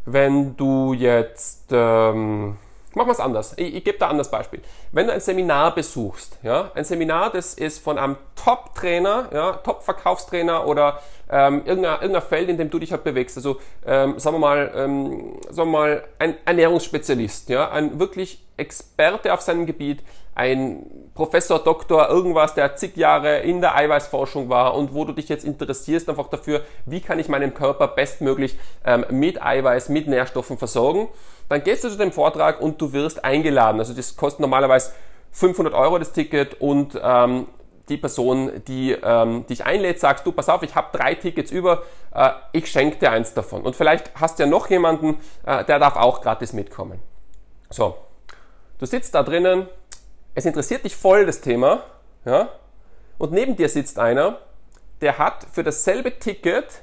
wenn 0.05 0.55
du 0.55 0.93
jetzt, 0.93 1.65
ähm, 1.71 2.57
machen 2.95 3.07
wir 3.07 3.13
es 3.13 3.19
anders, 3.19 3.53
ich, 3.57 3.75
ich 3.75 3.83
gebe 3.83 3.97
da 3.97 4.07
ein 4.07 4.11
anderes 4.11 4.31
Beispiel. 4.31 4.61
Wenn 4.91 5.07
du 5.07 5.13
ein 5.13 5.19
Seminar 5.19 5.75
besuchst, 5.75 6.37
ja, 6.43 6.71
ein 6.75 6.83
Seminar, 6.83 7.31
das 7.31 7.53
ist 7.53 7.79
von 7.79 7.97
einem 7.97 8.17
Top-Trainer, 8.35 9.29
ja, 9.33 9.53
Top-Verkaufstrainer 9.53 10.65
oder 10.65 10.99
ähm, 11.29 11.63
irgendein, 11.65 12.01
irgendein 12.01 12.21
Feld, 12.23 12.49
in 12.49 12.57
dem 12.57 12.69
du 12.69 12.79
dich 12.79 12.91
halt 12.91 13.03
bewegst. 13.03 13.37
Also 13.37 13.59
ähm, 13.85 14.19
sagen 14.19 14.35
wir 14.35 14.39
mal, 14.39 14.71
ähm, 14.75 15.39
sagen 15.49 15.71
wir 15.71 15.79
mal 15.79 16.03
ein 16.17 16.35
Ernährungsspezialist, 16.45 17.49
ja, 17.49 17.69
ein 17.69 17.99
wirklich 17.99 18.43
Experte 18.59 19.33
auf 19.33 19.41
seinem 19.41 19.65
Gebiet, 19.65 20.03
ein 20.35 20.85
Professor, 21.15 21.59
Doktor, 21.59 22.09
irgendwas, 22.09 22.53
der 22.53 22.75
zig 22.75 22.95
Jahre 22.95 23.39
in 23.39 23.61
der 23.61 23.75
Eiweißforschung 23.75 24.49
war 24.49 24.75
und 24.75 24.93
wo 24.93 25.03
du 25.03 25.13
dich 25.13 25.27
jetzt 25.27 25.43
interessierst 25.43 26.07
einfach 26.07 26.29
dafür, 26.29 26.61
wie 26.85 27.01
kann 27.01 27.19
ich 27.19 27.27
meinen 27.27 27.53
Körper 27.53 27.87
bestmöglich 27.87 28.57
ähm, 28.85 29.05
mit 29.09 29.41
Eiweiß, 29.41 29.89
mit 29.89 30.07
Nährstoffen 30.07 30.57
versorgen. 30.57 31.09
Dann 31.49 31.63
gehst 31.63 31.83
du 31.83 31.89
zu 31.89 31.97
dem 31.97 32.11
Vortrag 32.11 32.61
und 32.61 32.79
du 32.79 32.93
wirst 32.93 33.25
eingeladen. 33.25 33.79
Also 33.79 33.93
das 33.93 34.15
kostet 34.15 34.39
normalerweise 34.41 34.93
500 35.31 35.73
Euro 35.73 35.99
das 35.99 36.13
Ticket 36.13 36.61
und 36.61 36.99
ähm, 37.01 37.47
die 37.89 37.97
Person, 37.97 38.61
die 38.67 38.91
ähm, 38.91 39.45
dich 39.47 39.65
einlädt, 39.65 39.99
sagst 39.99 40.25
du, 40.25 40.31
pass 40.31 40.47
auf, 40.47 40.63
ich 40.63 40.75
habe 40.75 40.95
drei 40.97 41.15
Tickets 41.15 41.51
über, 41.51 41.83
äh, 42.13 42.29
ich 42.53 42.67
schenke 42.67 42.97
dir 42.97 43.11
eins 43.11 43.33
davon. 43.33 43.63
Und 43.63 43.75
vielleicht 43.75 44.11
hast 44.15 44.39
du 44.39 44.43
ja 44.43 44.49
noch 44.49 44.69
jemanden, 44.69 45.17
äh, 45.45 45.65
der 45.65 45.79
darf 45.79 45.95
auch 45.95 46.21
gratis 46.21 46.53
mitkommen. 46.53 46.99
So, 47.69 47.97
du 48.79 48.85
sitzt 48.85 49.13
da 49.13 49.23
drinnen, 49.23 49.67
es 50.33 50.45
interessiert 50.45 50.83
dich 50.83 50.95
voll 50.95 51.25
das 51.25 51.41
Thema, 51.41 51.83
ja, 52.25 52.49
und 53.17 53.31
neben 53.31 53.55
dir 53.55 53.69
sitzt 53.69 53.99
einer, 53.99 54.37
der 55.01 55.17
hat 55.17 55.45
für 55.51 55.63
dasselbe 55.63 56.17
Ticket, 56.19 56.81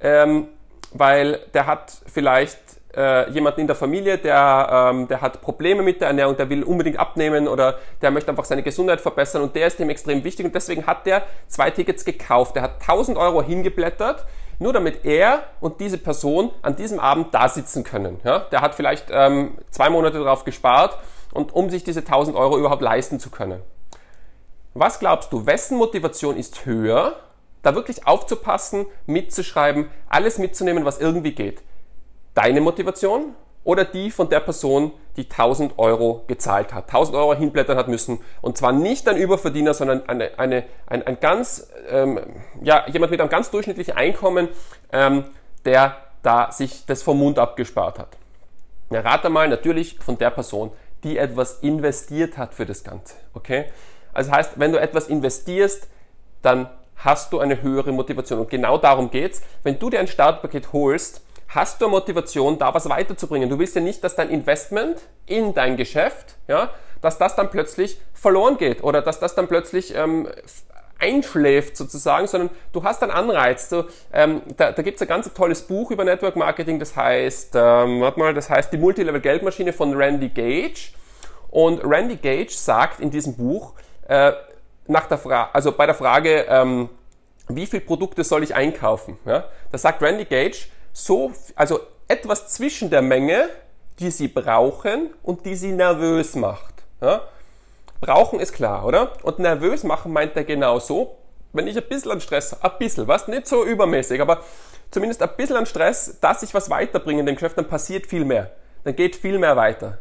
ähm, 0.00 0.48
weil 0.92 1.40
der 1.52 1.66
hat 1.66 1.92
vielleicht 2.06 2.58
äh, 2.96 3.30
jemanden 3.30 3.62
in 3.62 3.66
der 3.66 3.76
Familie, 3.76 4.18
der, 4.18 4.90
ähm, 4.92 5.08
der 5.08 5.20
hat 5.20 5.40
Probleme 5.40 5.82
mit 5.82 6.00
der 6.00 6.08
Ernährung, 6.08 6.36
der 6.36 6.48
will 6.48 6.62
unbedingt 6.62 6.98
abnehmen 6.98 7.48
oder 7.48 7.78
der 8.02 8.10
möchte 8.10 8.30
einfach 8.30 8.44
seine 8.44 8.62
Gesundheit 8.62 9.00
verbessern 9.00 9.42
und 9.42 9.56
der 9.56 9.66
ist 9.66 9.80
ihm 9.80 9.90
extrem 9.90 10.22
wichtig 10.22 10.46
und 10.46 10.54
deswegen 10.54 10.86
hat 10.86 11.06
der 11.06 11.22
zwei 11.48 11.70
Tickets 11.70 12.04
gekauft. 12.04 12.54
Der 12.56 12.62
hat 12.62 12.80
1000 12.82 13.18
Euro 13.18 13.42
hingeblättert, 13.42 14.24
nur 14.58 14.72
damit 14.72 15.04
er 15.04 15.42
und 15.60 15.80
diese 15.80 15.98
Person 15.98 16.50
an 16.62 16.76
diesem 16.76 17.00
Abend 17.00 17.34
da 17.34 17.48
sitzen 17.48 17.82
können. 17.82 18.20
Ja? 18.24 18.40
Der 18.50 18.60
hat 18.60 18.74
vielleicht 18.74 19.06
ähm, 19.10 19.58
zwei 19.70 19.90
Monate 19.90 20.18
darauf 20.18 20.44
gespart 20.44 20.98
und 21.34 21.52
um 21.52 21.68
sich 21.68 21.84
diese 21.84 22.00
1000 22.00 22.36
Euro 22.36 22.58
überhaupt 22.58 22.82
leisten 22.82 23.20
zu 23.20 23.30
können. 23.30 23.60
Was 24.72 24.98
glaubst 24.98 25.32
du, 25.32 25.46
wessen 25.46 25.76
Motivation 25.76 26.36
ist 26.36 26.64
höher, 26.64 27.16
da 27.62 27.74
wirklich 27.74 28.06
aufzupassen, 28.06 28.86
mitzuschreiben, 29.06 29.88
alles 30.08 30.38
mitzunehmen, 30.38 30.84
was 30.84 30.98
irgendwie 30.98 31.32
geht? 31.32 31.62
Deine 32.34 32.60
Motivation 32.60 33.34
oder 33.62 33.84
die 33.84 34.10
von 34.10 34.28
der 34.28 34.40
Person, 34.40 34.92
die 35.16 35.24
1000 35.24 35.78
Euro 35.78 36.24
gezahlt 36.26 36.74
hat, 36.74 36.88
1000 36.88 37.16
Euro 37.16 37.34
hinblättern 37.34 37.78
hat 37.78 37.88
müssen 37.88 38.20
und 38.42 38.58
zwar 38.58 38.72
nicht 38.72 39.08
ein 39.08 39.16
Überverdiener, 39.16 39.74
sondern 39.74 40.08
eine, 40.08 40.38
eine, 40.38 40.64
ein, 40.86 41.06
ein 41.06 41.18
ganz, 41.20 41.68
ähm, 41.88 42.20
ja, 42.62 42.84
jemand 42.88 43.10
mit 43.12 43.20
einem 43.20 43.30
ganz 43.30 43.50
durchschnittlichen 43.50 43.94
Einkommen, 43.94 44.48
ähm, 44.92 45.24
der 45.64 45.96
da 46.22 46.50
sich 46.50 46.84
das 46.86 47.02
vom 47.02 47.18
Mund 47.18 47.38
abgespart 47.38 47.98
hat. 47.98 48.16
Ja, 48.90 49.00
rate 49.00 49.30
mal 49.30 49.48
natürlich 49.48 49.98
von 49.98 50.18
der 50.18 50.30
Person, 50.30 50.72
die 51.04 51.18
etwas 51.18 51.60
investiert 51.60 52.36
hat 52.38 52.54
für 52.54 52.66
das 52.66 52.82
Ganze. 52.82 53.14
Okay? 53.34 53.66
Also 54.12 54.32
heißt, 54.32 54.58
wenn 54.58 54.72
du 54.72 54.80
etwas 54.80 55.08
investierst, 55.08 55.88
dann 56.42 56.68
hast 56.96 57.32
du 57.32 57.40
eine 57.40 57.62
höhere 57.62 57.92
Motivation. 57.92 58.40
Und 58.40 58.50
genau 58.50 58.78
darum 58.78 59.10
geht's. 59.10 59.42
Wenn 59.62 59.78
du 59.78 59.90
dir 59.90 60.00
ein 60.00 60.08
Startpaket 60.08 60.72
holst, 60.72 61.22
hast 61.48 61.80
du 61.80 61.86
eine 61.86 61.92
Motivation, 61.92 62.58
da 62.58 62.74
was 62.74 62.88
weiterzubringen. 62.88 63.48
Du 63.48 63.58
willst 63.58 63.74
ja 63.74 63.80
nicht, 63.80 64.02
dass 64.02 64.16
dein 64.16 64.30
Investment 64.30 65.00
in 65.26 65.54
dein 65.54 65.76
Geschäft, 65.76 66.36
ja, 66.48 66.70
dass 67.00 67.18
das 67.18 67.36
dann 67.36 67.50
plötzlich 67.50 68.00
verloren 68.14 68.56
geht 68.56 68.82
oder 68.82 69.02
dass 69.02 69.20
das 69.20 69.34
dann 69.34 69.46
plötzlich 69.46 69.94
ähm, 69.94 70.28
einschläft 70.98 71.76
sozusagen, 71.76 72.26
sondern 72.26 72.50
du 72.72 72.82
hast 72.82 73.02
einen 73.02 73.12
Anreiz. 73.12 73.68
Du, 73.68 73.84
ähm, 74.12 74.42
da 74.56 74.72
da 74.72 74.82
gibt 74.82 74.96
es 74.96 75.02
ein 75.02 75.08
ganz 75.08 75.32
tolles 75.32 75.62
Buch 75.62 75.90
über 75.90 76.04
Network 76.04 76.36
Marketing, 76.36 76.78
das 76.78 76.96
heißt, 76.96 77.54
ähm, 77.54 78.00
warte 78.00 78.18
mal, 78.18 78.34
das 78.34 78.50
heißt 78.50 78.72
die 78.72 78.78
Multilevel 78.78 79.20
Geldmaschine 79.20 79.72
von 79.72 79.94
Randy 79.94 80.28
Gage. 80.28 80.92
Und 81.50 81.84
Randy 81.84 82.16
Gage 82.16 82.52
sagt 82.52 83.00
in 83.00 83.10
diesem 83.10 83.36
Buch, 83.36 83.74
äh, 84.08 84.32
nach 84.86 85.06
der 85.06 85.18
Frage, 85.18 85.54
also 85.54 85.72
bei 85.72 85.86
der 85.86 85.94
Frage, 85.94 86.46
ähm, 86.48 86.88
wie 87.48 87.66
viele 87.66 87.82
Produkte 87.82 88.24
soll 88.24 88.42
ich 88.42 88.54
einkaufen? 88.54 89.18
Ja, 89.24 89.44
da 89.70 89.78
sagt 89.78 90.02
Randy 90.02 90.24
Gage, 90.24 90.66
so, 90.92 91.32
also 91.54 91.80
etwas 92.08 92.48
zwischen 92.48 92.90
der 92.90 93.02
Menge, 93.02 93.48
die 93.98 94.10
sie 94.10 94.28
brauchen 94.28 95.10
und 95.22 95.46
die 95.46 95.54
sie 95.54 95.72
nervös 95.72 96.34
macht. 96.34 96.74
Ja? 97.00 97.22
Brauchen 98.00 98.40
ist 98.40 98.52
klar, 98.52 98.84
oder? 98.84 99.12
Und 99.22 99.38
nervös 99.38 99.84
machen 99.84 100.12
meint 100.12 100.36
er 100.36 100.44
genauso. 100.44 101.16
Wenn 101.52 101.66
ich 101.66 101.76
ein 101.76 101.88
bisschen 101.88 102.10
an 102.10 102.20
Stress, 102.20 102.60
ein 102.60 102.70
bisschen, 102.78 103.06
was 103.06 103.28
nicht 103.28 103.46
so 103.46 103.64
übermäßig, 103.64 104.20
aber 104.20 104.40
zumindest 104.90 105.22
ein 105.22 105.30
bisschen 105.36 105.56
an 105.56 105.66
Stress, 105.66 106.18
dass 106.20 106.42
ich 106.42 106.52
was 106.52 106.68
weiterbringe 106.68 107.20
in 107.20 107.26
dem 107.26 107.36
Geschäft, 107.36 107.56
dann 107.56 107.68
passiert 107.68 108.06
viel 108.06 108.24
mehr. 108.24 108.50
Dann 108.82 108.96
geht 108.96 109.16
viel 109.16 109.38
mehr 109.38 109.56
weiter. 109.56 109.98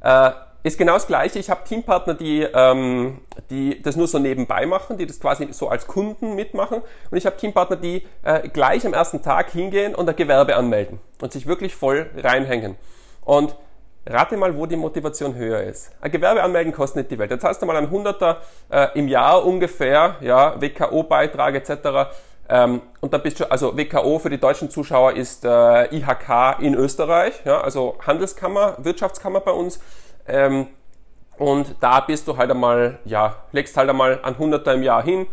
Äh, 0.00 0.30
ist 0.64 0.78
genau 0.78 0.94
das 0.94 1.06
Gleiche. 1.08 1.38
Ich 1.40 1.50
habe 1.50 1.64
Teampartner, 1.64 2.14
die, 2.14 2.42
ähm, 2.42 3.20
die 3.50 3.82
das 3.82 3.96
nur 3.96 4.06
so 4.06 4.18
nebenbei 4.18 4.64
machen, 4.66 4.96
die 4.96 5.06
das 5.06 5.18
quasi 5.18 5.48
so 5.52 5.68
als 5.68 5.86
Kunden 5.86 6.34
mitmachen. 6.34 6.82
Und 7.10 7.18
ich 7.18 7.26
habe 7.26 7.36
Teampartner, 7.36 7.76
die 7.76 8.06
äh, 8.22 8.48
gleich 8.48 8.86
am 8.86 8.94
ersten 8.94 9.22
Tag 9.22 9.50
hingehen 9.50 9.94
und 9.94 10.08
ein 10.08 10.14
Gewerbe 10.14 10.54
anmelden 10.54 11.00
und 11.20 11.32
sich 11.32 11.46
wirklich 11.46 11.74
voll 11.74 12.10
reinhängen. 12.16 12.76
Und 13.24 13.56
rate 14.06 14.36
mal, 14.36 14.56
wo 14.56 14.66
die 14.66 14.76
Motivation 14.76 15.34
höher 15.34 15.62
ist. 15.62 15.92
Ein 16.00 16.10
Gewerbe 16.10 16.42
anmelden 16.42 16.72
kostet 16.72 16.96
nicht 16.96 17.10
die 17.10 17.18
Welt. 17.18 17.30
Jetzt 17.30 17.44
hast 17.44 17.62
du 17.62 17.66
mal 17.66 17.76
ein 17.76 17.90
Hunderter 17.90 18.40
äh, 18.70 18.88
im 18.94 19.08
Jahr 19.08 19.44
ungefähr, 19.44 20.16
ja, 20.20 20.60
WKO-Beitrag 20.60 21.54
etc. 21.54 22.10
Ähm, 22.48 22.82
und 23.00 23.12
dann 23.12 23.22
bist 23.22 23.40
du, 23.40 23.50
also 23.50 23.76
WKO 23.76 24.18
für 24.18 24.30
die 24.30 24.38
deutschen 24.38 24.70
Zuschauer 24.70 25.12
ist 25.12 25.44
äh, 25.44 25.94
IHK 25.96 26.60
in 26.60 26.74
Österreich, 26.74 27.42
ja, 27.44 27.60
also 27.60 27.96
Handelskammer, 28.04 28.76
Wirtschaftskammer 28.78 29.40
bei 29.40 29.52
uns. 29.52 29.80
Ähm, 30.26 30.66
und 31.38 31.76
da 31.80 32.00
bist 32.00 32.28
du 32.28 32.36
halt 32.36 32.50
einmal, 32.50 32.98
ja, 33.04 33.36
legst 33.52 33.76
halt 33.76 33.88
einmal 33.88 34.20
ein 34.22 34.38
Hunderter 34.38 34.74
im 34.74 34.82
Jahr 34.82 35.02
hin 35.02 35.26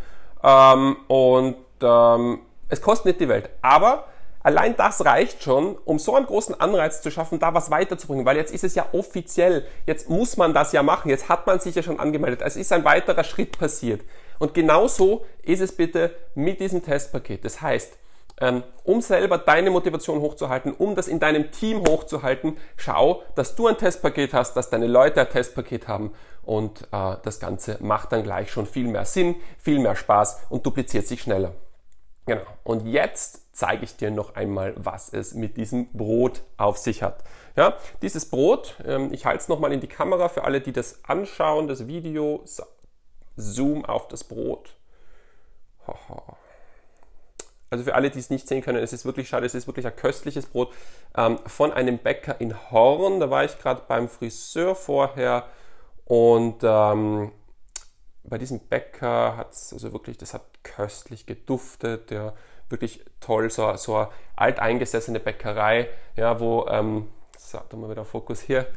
ähm, 0.44 0.98
und 1.08 1.58
ähm, 1.82 2.40
es 2.70 2.82
kostet 2.82 3.06
nicht 3.08 3.20
die 3.20 3.30
Welt. 3.30 3.50
Aber 3.62 4.06
allein 4.42 4.76
das 4.76 5.06
reicht 5.06 5.44
schon, 5.44 5.78
um 5.86 6.00
so 6.00 6.16
einen 6.16 6.26
großen 6.26 6.60
Anreiz 6.60 7.02
zu 7.02 7.12
schaffen, 7.12 7.40
da 7.40 7.54
was 7.54 7.72
weiterzubringen, 7.72 8.26
weil 8.26 8.38
jetzt 8.38 8.54
ist 8.54 8.64
es 8.64 8.76
ja 8.76 8.88
offiziell, 8.92 9.66
jetzt 9.86 10.10
muss 10.10 10.38
man 10.38 10.54
das 10.54 10.72
ja 10.72 10.84
machen, 10.84 11.10
jetzt 11.10 11.30
hat 11.30 11.48
man 11.48 11.60
sich 11.60 11.76
ja 11.76 11.84
schon 11.84 12.00
angemeldet, 12.00 12.42
es 12.44 12.56
ist 12.56 12.72
ein 12.72 12.86
weiterer 12.86 13.24
Schritt 13.24 13.58
passiert. 13.58 14.02
Und 14.40 14.54
genauso 14.54 15.26
ist 15.44 15.60
es 15.60 15.76
bitte 15.76 16.16
mit 16.34 16.62
diesem 16.62 16.84
Testpaket. 16.84 17.44
Das 17.44 17.62
heißt, 17.62 17.98
ähm, 18.42 18.64
um 18.84 19.02
selber 19.02 19.38
deine 19.38 19.70
Motivation 19.70 20.22
hochzuhalten, 20.22 20.74
um 20.74 20.96
das 20.96 21.10
in 21.10 21.20
deinem 21.20 21.52
Team 21.52 21.82
hochzuhalten, 21.82 22.58
schau, 22.78 23.24
dass 23.36 23.56
du 23.56 23.68
ein 23.68 23.78
Testpaket 23.78 24.34
hast, 24.34 24.54
dass 24.56 24.70
deine 24.70 24.88
Leute 24.88 25.22
ein 25.22 25.30
Testpaket 25.30 25.90
haben 25.90 26.14
und 26.44 26.84
äh, 26.92 27.16
das 27.22 27.40
Ganze 27.40 27.78
macht 27.82 28.14
dann 28.14 28.24
gleich 28.24 28.50
schon 28.52 28.66
viel 28.66 28.88
mehr 28.88 29.06
Sinn, 29.06 29.36
viel 29.58 29.80
mehr 29.80 29.96
Spaß 29.96 30.44
und 30.50 30.66
dupliziert 30.66 31.06
sich 31.06 31.22
schneller. 31.22 31.54
Genau. 32.26 32.44
Und 32.64 32.86
jetzt 32.86 33.39
zeige 33.60 33.84
ich 33.84 33.98
dir 33.98 34.10
noch 34.10 34.36
einmal, 34.36 34.74
was 34.78 35.12
es 35.12 35.34
mit 35.34 35.58
diesem 35.58 35.92
Brot 35.92 36.44
auf 36.56 36.78
sich 36.78 37.04
hat. 37.04 37.26
Ja, 37.58 37.76
dieses 38.02 38.30
Brot, 38.30 38.76
ähm, 38.86 39.12
ich 39.12 39.26
halte 39.26 39.40
es 39.40 39.50
nochmal 39.50 39.74
in 39.74 39.82
die 39.82 39.88
Kamera 39.88 40.30
für 40.30 40.46
alle, 40.46 40.62
die 40.62 40.72
das 40.72 41.04
anschauen, 41.04 41.68
das 41.68 41.86
Video. 41.86 42.42
Zoom 43.36 43.84
auf 43.84 44.08
das 44.08 44.24
Brot. 44.24 44.78
Also 47.70 47.84
für 47.84 47.96
alle, 47.96 48.10
die 48.10 48.20
es 48.20 48.30
nicht 48.30 48.48
sehen 48.48 48.62
können, 48.62 48.82
es 48.82 48.94
ist 48.94 49.04
wirklich 49.04 49.28
schade, 49.28 49.46
es 49.46 49.56
ist 49.56 49.68
wirklich 49.68 49.86
ein 49.86 49.96
köstliches 49.96 50.46
Brot 50.46 50.74
ähm, 51.18 51.40
von 51.46 51.74
einem 51.74 51.98
Bäcker 51.98 52.40
in 52.40 52.72
Horn. 52.72 53.20
Da 53.20 53.30
war 53.30 53.44
ich 53.44 53.60
gerade 53.60 53.84
beim 53.90 54.08
Friseur 54.08 54.74
vorher 54.74 55.46
und 56.06 56.60
ähm, 56.64 57.34
bei 58.24 58.38
diesem 58.38 58.60
Bäcker 58.60 59.36
hat 59.36 59.52
es 59.52 59.74
also 59.74 59.92
wirklich, 59.92 60.18
das 60.18 60.34
hat 60.34 60.44
köstlich 60.64 61.26
geduftet, 61.26 62.12
ja, 62.12 62.34
wirklich 62.70 63.04
toll, 63.20 63.50
so, 63.50 63.76
so 63.76 63.96
eine 63.96 64.08
alteingesessene 64.36 65.20
Bäckerei, 65.20 65.90
ja, 66.16 66.40
wo, 66.40 66.68
ähm, 66.68 67.08
so, 67.38 67.60
da 67.68 67.78
mal 67.78 67.90
wieder 67.90 68.06
Fokus 68.06 68.42
hier, 68.42 68.68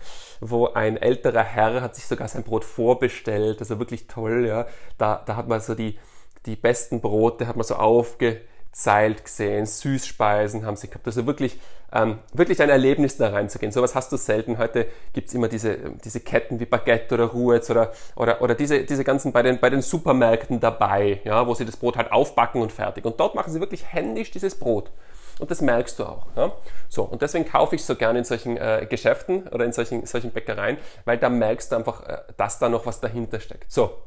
wo 0.41 0.69
ein 0.69 0.97
älterer 0.97 1.43
Herr 1.43 1.83
hat 1.83 1.95
sich 1.95 2.07
sogar 2.07 2.29
sein 2.29 2.43
Brot 2.43 2.65
vorbestellt, 2.65 3.61
also 3.61 3.79
wirklich 3.79 4.07
toll, 4.07 4.47
ja, 4.47 4.67
da, 4.99 5.23
da 5.27 5.37
hat 5.37 5.49
man 5.49 5.61
so 5.61 5.75
die, 5.75 5.99
die 6.47 6.57
besten 6.57 7.01
Brote, 7.01 7.47
hat 7.47 7.57
man 7.57 7.65
so 7.65 7.77
aufge 7.77 8.41
Zeilt 8.73 9.25
gesehen, 9.25 9.67
Süßspeisen 9.67 10.65
haben 10.65 10.77
sie 10.77 10.89
gehabt. 10.89 11.07
Also 11.07 11.27
wirklich, 11.27 11.61
ähm, 11.93 12.19
wirklich 12.33 12.61
ein 12.63 12.71
Erlebnis 12.71 13.19
da 13.19 13.29
reinzugehen. 13.29 13.71
Sowas 13.71 13.95
hast 13.95 14.11
du 14.13 14.17
selten. 14.17 14.57
Heute 14.57 14.87
gibt's 15.13 15.35
immer 15.35 15.49
diese, 15.49 15.77
diese 16.03 16.21
Ketten 16.21 16.59
wie 16.59 16.65
Baguette 16.65 17.15
oder 17.15 17.27
Ruetz 17.27 17.69
oder, 17.69 17.93
oder, 18.17 18.41
oder 18.41 18.55
diese, 18.55 18.85
diese 18.85 19.05
ganzen 19.05 19.33
bei 19.33 19.43
den, 19.43 19.61
bei 19.61 19.69
den 19.69 19.83
Supermärkten 19.83 20.59
dabei, 20.59 21.21
ja, 21.25 21.47
wo 21.47 21.55
sie 21.55 21.67
das 21.67 21.77
Brot 21.77 21.99
halt 21.99 22.11
aufbacken 22.11 22.63
und 22.63 22.73
fertig. 22.73 23.05
Und 23.05 23.21
dort 23.21 23.35
machen 23.35 23.53
sie 23.53 23.61
wirklich 23.61 23.85
händisch 23.93 24.31
dieses 24.31 24.59
Brot. 24.59 24.91
Und 25.39 25.51
das 25.51 25.61
merkst 25.61 25.99
du 25.99 26.05
auch. 26.05 26.27
Ja? 26.35 26.53
So, 26.89 27.03
und 27.03 27.21
deswegen 27.21 27.45
kaufe 27.45 27.75
ich 27.75 27.85
so 27.85 27.95
gerne 27.97 28.21
in 28.21 28.25
solchen 28.25 28.57
äh, 28.57 28.87
Geschäften 28.89 29.49
oder 29.49 29.67
in 29.67 29.73
solchen, 29.73 30.07
solchen 30.07 30.31
Bäckereien, 30.31 30.79
weil 31.05 31.19
da 31.19 31.29
merkst 31.29 31.73
du 31.73 31.77
einfach, 31.77 32.09
äh, 32.09 32.19
dass 32.39 32.59
da 32.59 32.71
noch 32.71 32.87
was 32.87 33.01
dahinter 33.01 33.39
steckt. 33.39 33.71
So. 33.71 33.99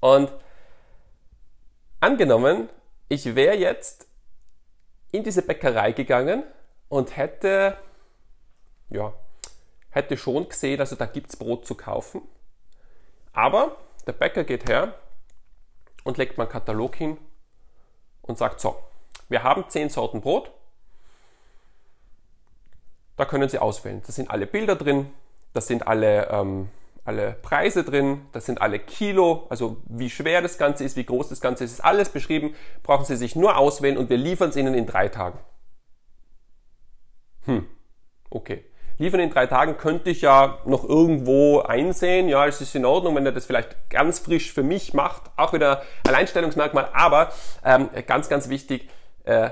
Und 0.00 0.32
angenommen, 2.00 2.68
ich 3.12 3.34
wäre 3.34 3.56
jetzt 3.56 4.06
in 5.10 5.22
diese 5.22 5.42
Bäckerei 5.42 5.92
gegangen 5.92 6.44
und 6.88 7.14
hätte, 7.18 7.76
ja, 8.88 9.12
hätte 9.90 10.16
schon 10.16 10.48
gesehen, 10.48 10.80
also 10.80 10.96
da 10.96 11.04
gibt 11.04 11.28
es 11.28 11.36
Brot 11.36 11.66
zu 11.66 11.74
kaufen. 11.74 12.22
Aber 13.34 13.76
der 14.06 14.12
Bäcker 14.12 14.44
geht 14.44 14.66
her 14.66 14.94
und 16.04 16.16
legt 16.16 16.38
mal 16.38 16.44
einen 16.44 16.52
Katalog 16.52 16.96
hin 16.96 17.18
und 18.22 18.38
sagt 18.38 18.60
so, 18.60 18.82
wir 19.28 19.42
haben 19.42 19.68
10 19.68 19.90
Sorten 19.90 20.22
Brot. 20.22 20.50
Da 23.16 23.26
können 23.26 23.50
Sie 23.50 23.58
auswählen. 23.58 24.02
Da 24.06 24.12
sind 24.12 24.30
alle 24.30 24.46
Bilder 24.46 24.74
drin, 24.74 25.12
da 25.52 25.60
sind 25.60 25.86
alle 25.86 26.28
ähm, 26.30 26.70
alle 27.04 27.32
Preise 27.42 27.84
drin, 27.84 28.22
das 28.32 28.46
sind 28.46 28.62
alle 28.62 28.78
Kilo, 28.78 29.46
also 29.50 29.78
wie 29.86 30.10
schwer 30.10 30.40
das 30.40 30.58
Ganze 30.58 30.84
ist, 30.84 30.96
wie 30.96 31.04
groß 31.04 31.28
das 31.28 31.40
Ganze 31.40 31.64
ist, 31.64 31.72
ist 31.72 31.84
alles 31.84 32.10
beschrieben. 32.10 32.54
Brauchen 32.82 33.04
Sie 33.04 33.16
sich 33.16 33.34
nur 33.34 33.56
auswählen 33.56 33.98
und 33.98 34.08
wir 34.08 34.16
liefern 34.16 34.50
es 34.50 34.56
Ihnen 34.56 34.74
in 34.74 34.86
drei 34.86 35.08
Tagen. 35.08 35.38
Hm, 37.44 37.66
okay. 38.30 38.64
Liefern 38.98 39.20
in 39.20 39.30
drei 39.30 39.46
Tagen 39.46 39.78
könnte 39.78 40.10
ich 40.10 40.20
ja 40.20 40.58
noch 40.64 40.84
irgendwo 40.84 41.60
einsehen. 41.60 42.28
Ja, 42.28 42.46
es 42.46 42.60
ist 42.60 42.74
in 42.76 42.84
Ordnung, 42.84 43.16
wenn 43.16 43.26
er 43.26 43.32
das 43.32 43.46
vielleicht 43.46 43.90
ganz 43.90 44.20
frisch 44.20 44.52
für 44.52 44.62
mich 44.62 44.94
macht. 44.94 45.22
Auch 45.36 45.52
wieder 45.52 45.82
Alleinstellungsmerkmal. 46.06 46.88
Aber 46.92 47.32
ähm, 47.64 47.88
ganz, 48.06 48.28
ganz 48.28 48.48
wichtig, 48.48 48.88
äh, 49.24 49.50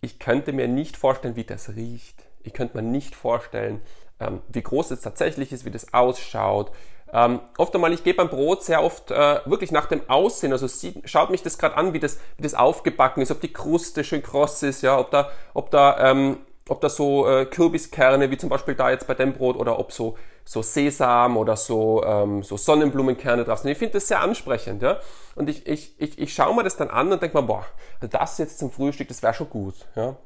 ich 0.00 0.20
könnte 0.20 0.52
mir 0.52 0.68
nicht 0.68 0.96
vorstellen, 0.96 1.34
wie 1.34 1.44
das 1.44 1.74
riecht 1.74 2.28
ich 2.48 2.54
könnte 2.54 2.76
mir 2.76 2.82
nicht 2.82 3.14
vorstellen, 3.14 3.80
ähm, 4.20 4.40
wie 4.48 4.62
groß 4.62 4.90
es 4.90 5.00
tatsächlich 5.00 5.52
ist, 5.52 5.64
wie 5.64 5.70
das 5.70 5.92
ausschaut. 5.94 6.72
Ähm, 7.12 7.40
oft 7.56 7.74
einmal, 7.74 7.92
ich 7.92 8.04
gebe 8.04 8.18
beim 8.18 8.28
Brot 8.28 8.62
sehr 8.62 8.82
oft 8.82 9.10
äh, 9.10 9.40
wirklich 9.46 9.72
nach 9.72 9.86
dem 9.86 10.02
Aussehen, 10.10 10.52
also 10.52 10.66
sieht, 10.66 11.08
schaut 11.08 11.30
mich 11.30 11.42
das 11.42 11.56
gerade 11.56 11.76
an, 11.76 11.94
wie 11.94 12.00
das, 12.00 12.18
wie 12.36 12.42
das 12.42 12.54
aufgebacken 12.54 13.22
ist, 13.22 13.30
ob 13.30 13.40
die 13.40 13.52
Kruste 13.52 14.04
schön 14.04 14.22
kross 14.22 14.62
ist, 14.62 14.82
ja, 14.82 14.98
ob 14.98 15.10
da, 15.10 15.30
ob 15.54 15.70
da, 15.70 16.10
ähm, 16.10 16.38
ob 16.68 16.82
da 16.82 16.90
so 16.90 17.26
äh, 17.26 17.46
Kürbiskerne, 17.46 18.30
wie 18.30 18.36
zum 18.36 18.50
Beispiel 18.50 18.74
da 18.74 18.90
jetzt 18.90 19.06
bei 19.06 19.14
dem 19.14 19.32
Brot, 19.32 19.56
oder 19.56 19.78
ob 19.78 19.90
so, 19.90 20.18
so 20.44 20.60
Sesam 20.60 21.38
oder 21.38 21.56
so, 21.56 22.04
ähm, 22.04 22.42
so 22.42 22.58
Sonnenblumenkerne 22.58 23.44
drauf 23.44 23.60
sind. 23.60 23.70
Ich 23.70 23.78
finde 23.78 23.94
das 23.94 24.08
sehr 24.08 24.20
ansprechend, 24.20 24.82
ja. 24.82 24.98
Und 25.34 25.48
ich, 25.48 25.66
ich, 25.66 25.98
ich, 25.98 26.18
ich 26.18 26.34
schaue 26.34 26.54
mir 26.54 26.62
das 26.64 26.76
dann 26.76 26.90
an 26.90 27.10
und 27.10 27.22
denke 27.22 27.38
mir, 27.40 27.46
boah, 27.46 27.64
das 28.00 28.36
jetzt 28.36 28.58
zum 28.58 28.70
Frühstück, 28.70 29.08
das 29.08 29.22
wäre 29.22 29.32
schon 29.32 29.48
gut, 29.48 29.74
ja. 29.96 30.16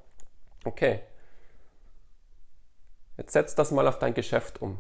Okay. 0.65 1.01
Jetzt 3.17 3.33
setz 3.33 3.55
das 3.55 3.71
mal 3.71 3.87
auf 3.87 3.99
dein 3.99 4.15
Geschäft 4.15 4.63
um. 4.63 4.79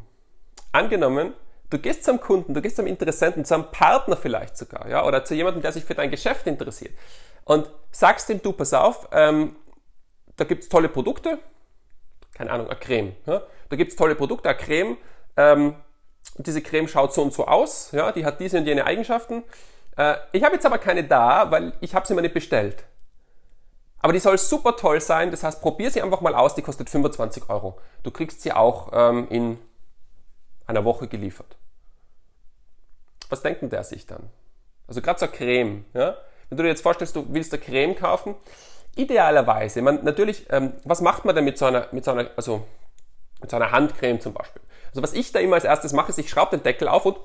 Angenommen, 0.73 1.35
du 1.71 1.79
gehst 1.79 2.05
zum 2.05 2.21
Kunden, 2.21 2.55
du 2.55 2.63
gehst 2.63 2.77
zum 2.77 2.87
Interessenten, 2.87 3.45
zum 3.45 3.71
Partner 3.71 4.17
vielleicht 4.17 4.57
sogar, 4.57 4.89
ja, 4.89 5.05
oder 5.05 5.25
zu 5.25 5.35
jemandem, 5.35 5.63
der 5.63 5.73
sich 5.73 5.85
für 5.85 5.95
dein 5.95 6.11
Geschäft 6.11 6.47
interessiert 6.47 6.95
und 7.45 7.71
sagst 7.91 8.31
ihm, 8.31 8.41
du, 8.43 8.53
pass 8.53 8.73
auf, 8.73 9.09
ähm, 9.13 9.57
da 10.37 10.45
gibt's 10.45 10.69
tolle 10.69 10.89
Produkte, 10.89 11.39
keine 12.35 12.51
Ahnung, 12.51 12.69
eine 12.69 12.79
Creme, 12.79 13.15
ja, 13.27 13.43
da 13.69 13.77
gibt's 13.77 13.97
tolle 13.97 14.15
Produkte, 14.15 14.49
eine 14.49 14.59
Creme, 14.59 14.97
ähm, 15.37 15.77
diese 16.39 16.63
Creme 16.63 16.89
schaut 16.89 17.13
so 17.13 17.23
und 17.23 17.33
so 17.33 17.47
aus, 17.47 17.93
ja, 17.93 18.13
die 18.13 18.25
hat 18.25 18.41
diese 18.41 18.59
und 18.59 18.67
jene 18.67 18.85
Eigenschaften. 18.85 19.43
Äh, 19.97 20.15
ich 20.33 20.43
habe 20.45 20.55
jetzt 20.55 20.65
aber 20.65 20.79
keine 20.79 21.05
da, 21.05 21.51
weil 21.51 21.73
ich 21.81 21.95
habe 21.95 22.07
sie 22.07 22.15
mir 22.15 22.23
nicht 22.23 22.35
bestellt. 22.35 22.85
Aber 24.03 24.13
die 24.13 24.19
soll 24.19 24.37
super 24.37 24.77
toll 24.77 25.01
sein, 25.01 25.31
das 25.31 25.45
heißt, 25.45 25.63
probier 25.63 25.91
sie 25.91 26.03
einfach 26.03 26.21
mal 26.21 26.35
aus, 26.35 26.57
die 26.57 26.63
kostet 26.63 26.91
25 26.91 27.49
Euro. 27.49 27.79
Du 28.03 28.11
kriegst 28.11 28.43
sie 28.43 28.53
auch 28.53 28.91
ähm, 28.93 29.29
in 29.31 29.59
einer 30.67 30.85
Woche 30.85 31.07
geliefert. 31.07 31.57
Was 33.31 33.43
denkt 33.43 33.63
denn 33.63 33.71
der 33.71 33.85
sich 33.85 34.07
dann? 34.07 34.29
Also 34.89 35.01
gerade 35.01 35.21
so 35.21 35.29
Creme, 35.29 35.85
ja? 35.95 36.17
Wenn 36.49 36.59
du 36.59 36.65
dir 36.65 36.69
jetzt 36.69 36.83
vorstellst, 36.83 37.15
du 37.15 37.25
willst 37.29 37.55
eine 37.55 37.63
Creme 37.63 37.95
kaufen, 37.95 38.35
idealerweise, 38.97 39.81
man, 39.81 40.05
natürlich, 40.05 40.47
ähm, 40.51 40.75
was 40.85 41.01
macht 41.01 41.25
man 41.25 41.35
denn 41.35 41.45
mit 41.45 41.57
so 41.57 41.65
einer, 41.65 41.87
mit 41.93 42.05
so 42.05 42.11
einer, 42.11 42.29
also 42.37 42.67
mit 43.41 43.51
so 43.51 43.57
einer 43.57 43.71
Handcreme 43.71 44.21
zum 44.21 44.35
Beispiel? 44.35 44.61
Also 44.91 45.03
was 45.03 45.13
ich 45.13 45.31
da 45.31 45.39
immer 45.39 45.55
als 45.55 45.65
erstes 45.65 45.93
mache, 45.93 46.11
ist, 46.11 46.19
ich 46.19 46.29
schraube 46.29 46.57
den 46.57 46.65
Deckel 46.65 46.89
auf 46.89 47.07
und 47.07 47.17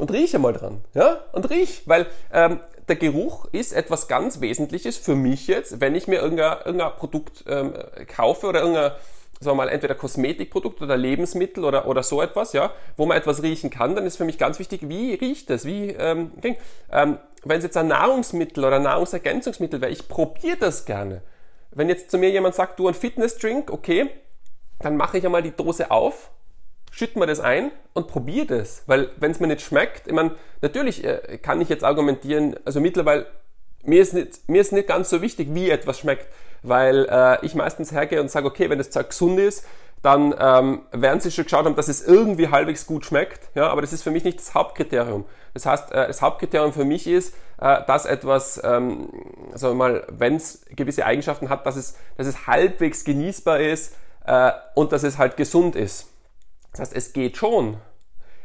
und 0.00 0.10
rieche 0.12 0.38
mal 0.38 0.54
dran. 0.54 0.82
Ja? 0.94 1.20
Und 1.32 1.50
riech, 1.50 1.82
weil 1.86 2.06
ähm, 2.32 2.60
der 2.88 2.96
Geruch 2.96 3.46
ist 3.52 3.72
etwas 3.72 4.08
ganz 4.08 4.40
Wesentliches 4.40 4.96
für 4.96 5.14
mich 5.14 5.46
jetzt, 5.46 5.80
wenn 5.80 5.94
ich 5.94 6.08
mir 6.08 6.20
irgendein, 6.20 6.58
irgendein 6.64 6.96
Produkt 6.96 7.44
ähm, 7.48 7.74
kaufe 8.06 8.46
oder 8.46 8.60
irgendein, 8.60 8.92
sagen 9.40 9.56
wir 9.56 9.64
mal, 9.64 9.68
entweder 9.68 9.94
Kosmetikprodukt 9.94 10.82
oder 10.82 10.96
Lebensmittel 10.96 11.64
oder, 11.64 11.86
oder 11.86 12.02
so 12.02 12.20
etwas, 12.20 12.52
ja, 12.52 12.72
wo 12.96 13.06
man 13.06 13.16
etwas 13.16 13.42
riechen 13.42 13.70
kann, 13.70 13.94
dann 13.94 14.06
ist 14.06 14.16
für 14.16 14.24
mich 14.24 14.38
ganz 14.38 14.58
wichtig, 14.58 14.88
wie 14.88 15.14
riecht 15.14 15.50
das? 15.50 15.64
Wie, 15.64 15.90
ähm, 15.90 16.32
ähm, 16.90 17.18
wenn 17.44 17.58
es 17.58 17.64
jetzt 17.64 17.76
ein 17.76 17.88
Nahrungsmittel 17.88 18.64
oder 18.64 18.76
ein 18.76 18.82
Nahrungsergänzungsmittel 18.82 19.80
wäre, 19.80 19.92
ich 19.92 20.08
probiere 20.08 20.56
das 20.58 20.84
gerne. 20.84 21.22
Wenn 21.70 21.88
jetzt 21.88 22.10
zu 22.10 22.18
mir 22.18 22.30
jemand 22.30 22.54
sagt, 22.54 22.78
du 22.78 22.88
ein 22.88 22.94
Fitnessdrink, 22.94 23.70
okay, 23.70 24.10
dann 24.80 24.96
mache 24.96 25.18
ich 25.18 25.24
einmal 25.24 25.42
die 25.42 25.52
Dose 25.52 25.90
auf 25.90 26.30
schütten 26.90 27.20
wir 27.20 27.26
das 27.26 27.40
ein 27.40 27.70
und 27.94 28.08
probiere 28.08 28.46
das. 28.46 28.82
Weil 28.86 29.10
wenn 29.18 29.30
es 29.30 29.40
mir 29.40 29.46
nicht 29.46 29.62
schmeckt, 29.62 30.06
ich 30.06 30.12
meine, 30.12 30.32
natürlich 30.60 31.04
äh, 31.04 31.38
kann 31.38 31.60
ich 31.60 31.68
jetzt 31.68 31.84
argumentieren, 31.84 32.56
also 32.64 32.80
mittlerweile, 32.80 33.26
mir 33.82 34.02
ist 34.02 34.12
nicht, 34.12 34.48
mir 34.48 34.60
ist 34.60 34.72
nicht 34.72 34.88
ganz 34.88 35.08
so 35.10 35.22
wichtig, 35.22 35.54
wie 35.54 35.70
etwas 35.70 35.98
schmeckt, 35.98 36.26
weil 36.62 37.06
äh, 37.10 37.44
ich 37.44 37.54
meistens 37.54 37.92
hergehe 37.92 38.20
und 38.20 38.30
sage, 38.30 38.46
okay, 38.46 38.68
wenn 38.68 38.78
das 38.78 38.90
Zeug 38.90 39.10
gesund 39.10 39.38
ist, 39.40 39.64
dann 40.02 40.34
ähm, 40.38 40.82
werden 40.92 41.20
sie 41.20 41.30
schon 41.30 41.44
geschaut 41.44 41.66
haben, 41.66 41.76
dass 41.76 41.88
es 41.88 42.06
irgendwie 42.06 42.48
halbwegs 42.48 42.86
gut 42.86 43.04
schmeckt. 43.04 43.50
Ja, 43.54 43.68
aber 43.68 43.82
das 43.82 43.92
ist 43.92 44.02
für 44.02 44.10
mich 44.10 44.24
nicht 44.24 44.38
das 44.38 44.54
Hauptkriterium. 44.54 45.24
Das 45.52 45.66
heißt, 45.66 45.92
äh, 45.92 46.06
das 46.06 46.22
Hauptkriterium 46.22 46.72
für 46.72 46.84
mich 46.84 47.06
ist, 47.06 47.34
äh, 47.60 47.84
dass 47.86 48.06
etwas, 48.06 48.60
ähm, 48.64 49.10
sagen 49.54 49.74
wir 49.74 49.88
mal, 49.88 50.06
wenn 50.08 50.36
es 50.36 50.64
gewisse 50.74 51.04
Eigenschaften 51.04 51.50
hat, 51.50 51.66
dass 51.66 51.76
es, 51.76 51.96
dass 52.16 52.26
es 52.26 52.46
halbwegs 52.46 53.04
genießbar 53.04 53.60
ist 53.60 53.94
äh, 54.24 54.52
und 54.74 54.92
dass 54.92 55.02
es 55.02 55.18
halt 55.18 55.36
gesund 55.36 55.76
ist. 55.76 56.06
Das 56.72 56.80
heißt, 56.80 56.96
es 56.96 57.12
geht 57.12 57.36
schon. 57.36 57.78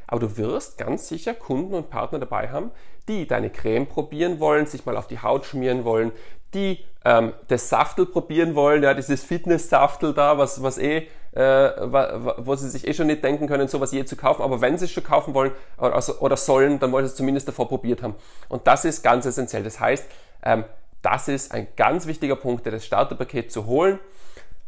Aber 0.07 0.19
du 0.19 0.37
wirst 0.37 0.77
ganz 0.77 1.07
sicher 1.07 1.33
Kunden 1.33 1.73
und 1.73 1.89
Partner 1.89 2.19
dabei 2.19 2.49
haben, 2.49 2.71
die 3.07 3.27
deine 3.27 3.49
Creme 3.49 3.87
probieren 3.87 4.39
wollen, 4.39 4.65
sich 4.65 4.85
mal 4.85 4.97
auf 4.97 5.07
die 5.07 5.19
Haut 5.19 5.45
schmieren 5.45 5.83
wollen, 5.83 6.11
die 6.53 6.79
ähm, 7.03 7.33
das 7.47 7.69
Saftel 7.69 8.05
probieren 8.05 8.55
wollen, 8.55 8.83
ja, 8.83 8.93
dieses 8.93 9.23
Fitness-Saftel 9.23 10.13
da, 10.13 10.37
was, 10.37 10.63
was 10.63 10.77
eh, 10.77 11.07
äh, 11.33 11.41
wo 11.41 12.55
sie 12.55 12.69
sich 12.69 12.87
eh 12.87 12.93
schon 12.93 13.07
nicht 13.07 13.23
denken 13.23 13.47
können, 13.47 13.67
sowas 13.67 13.91
je 13.91 14.05
zu 14.05 14.15
kaufen. 14.15 14.41
Aber 14.41 14.61
wenn 14.61 14.77
sie 14.77 14.85
es 14.85 14.91
schon 14.91 15.03
kaufen 15.03 15.33
wollen 15.33 15.51
oder, 15.77 15.93
also, 15.93 16.19
oder 16.19 16.37
sollen, 16.37 16.79
dann 16.79 16.91
wollen 16.91 17.05
sie 17.05 17.11
es 17.11 17.15
zumindest 17.15 17.47
davor 17.47 17.67
probiert 17.67 18.01
haben. 18.01 18.15
Und 18.47 18.67
das 18.67 18.85
ist 18.85 19.03
ganz 19.03 19.25
essentiell. 19.25 19.63
Das 19.63 19.79
heißt, 19.79 20.05
ähm, 20.43 20.63
das 21.01 21.27
ist 21.27 21.51
ein 21.51 21.67
ganz 21.75 22.07
wichtiger 22.07 22.35
Punkt, 22.35 22.65
das 22.65 22.85
Starterpaket 22.85 23.51
zu 23.51 23.65
holen. 23.65 23.99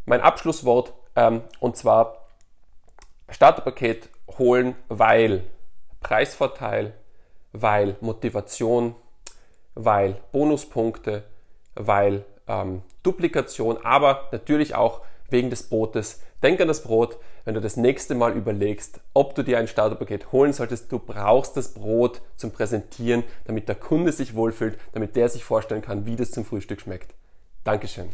Mein 0.05 0.21
Abschlusswort, 0.21 0.93
ähm, 1.15 1.41
und 1.59 1.77
zwar 1.77 2.26
Starterpaket 3.29 4.09
holen, 4.37 4.75
weil 4.87 5.43
Preisvorteil, 6.01 6.93
weil 7.51 7.95
Motivation, 8.01 8.95
weil 9.75 10.19
Bonuspunkte, 10.31 11.23
weil 11.75 12.25
ähm, 12.47 12.81
Duplikation, 13.03 13.77
aber 13.83 14.27
natürlich 14.31 14.75
auch 14.75 15.01
wegen 15.29 15.49
des 15.49 15.63
Brotes. 15.63 16.21
Denk 16.43 16.61
an 16.61 16.67
das 16.67 16.83
Brot, 16.83 17.17
wenn 17.45 17.55
du 17.55 17.61
das 17.61 17.77
nächste 17.77 18.13
Mal 18.13 18.33
überlegst, 18.33 18.99
ob 19.13 19.35
du 19.35 19.43
dir 19.43 19.57
ein 19.57 19.67
Starterpaket 19.67 20.31
holen 20.31 20.53
solltest. 20.53 20.91
Du 20.91 20.99
brauchst 20.99 21.57
das 21.57 21.73
Brot 21.73 22.21
zum 22.35 22.51
Präsentieren, 22.51 23.23
damit 23.45 23.67
der 23.67 23.75
Kunde 23.75 24.11
sich 24.11 24.35
wohlfühlt, 24.35 24.77
damit 24.91 25.15
der 25.15 25.29
sich 25.29 25.43
vorstellen 25.43 25.81
kann, 25.81 26.05
wie 26.05 26.15
das 26.15 26.31
zum 26.31 26.45
Frühstück 26.45 26.81
schmeckt. 26.81 27.13
Dankeschön. 27.63 28.09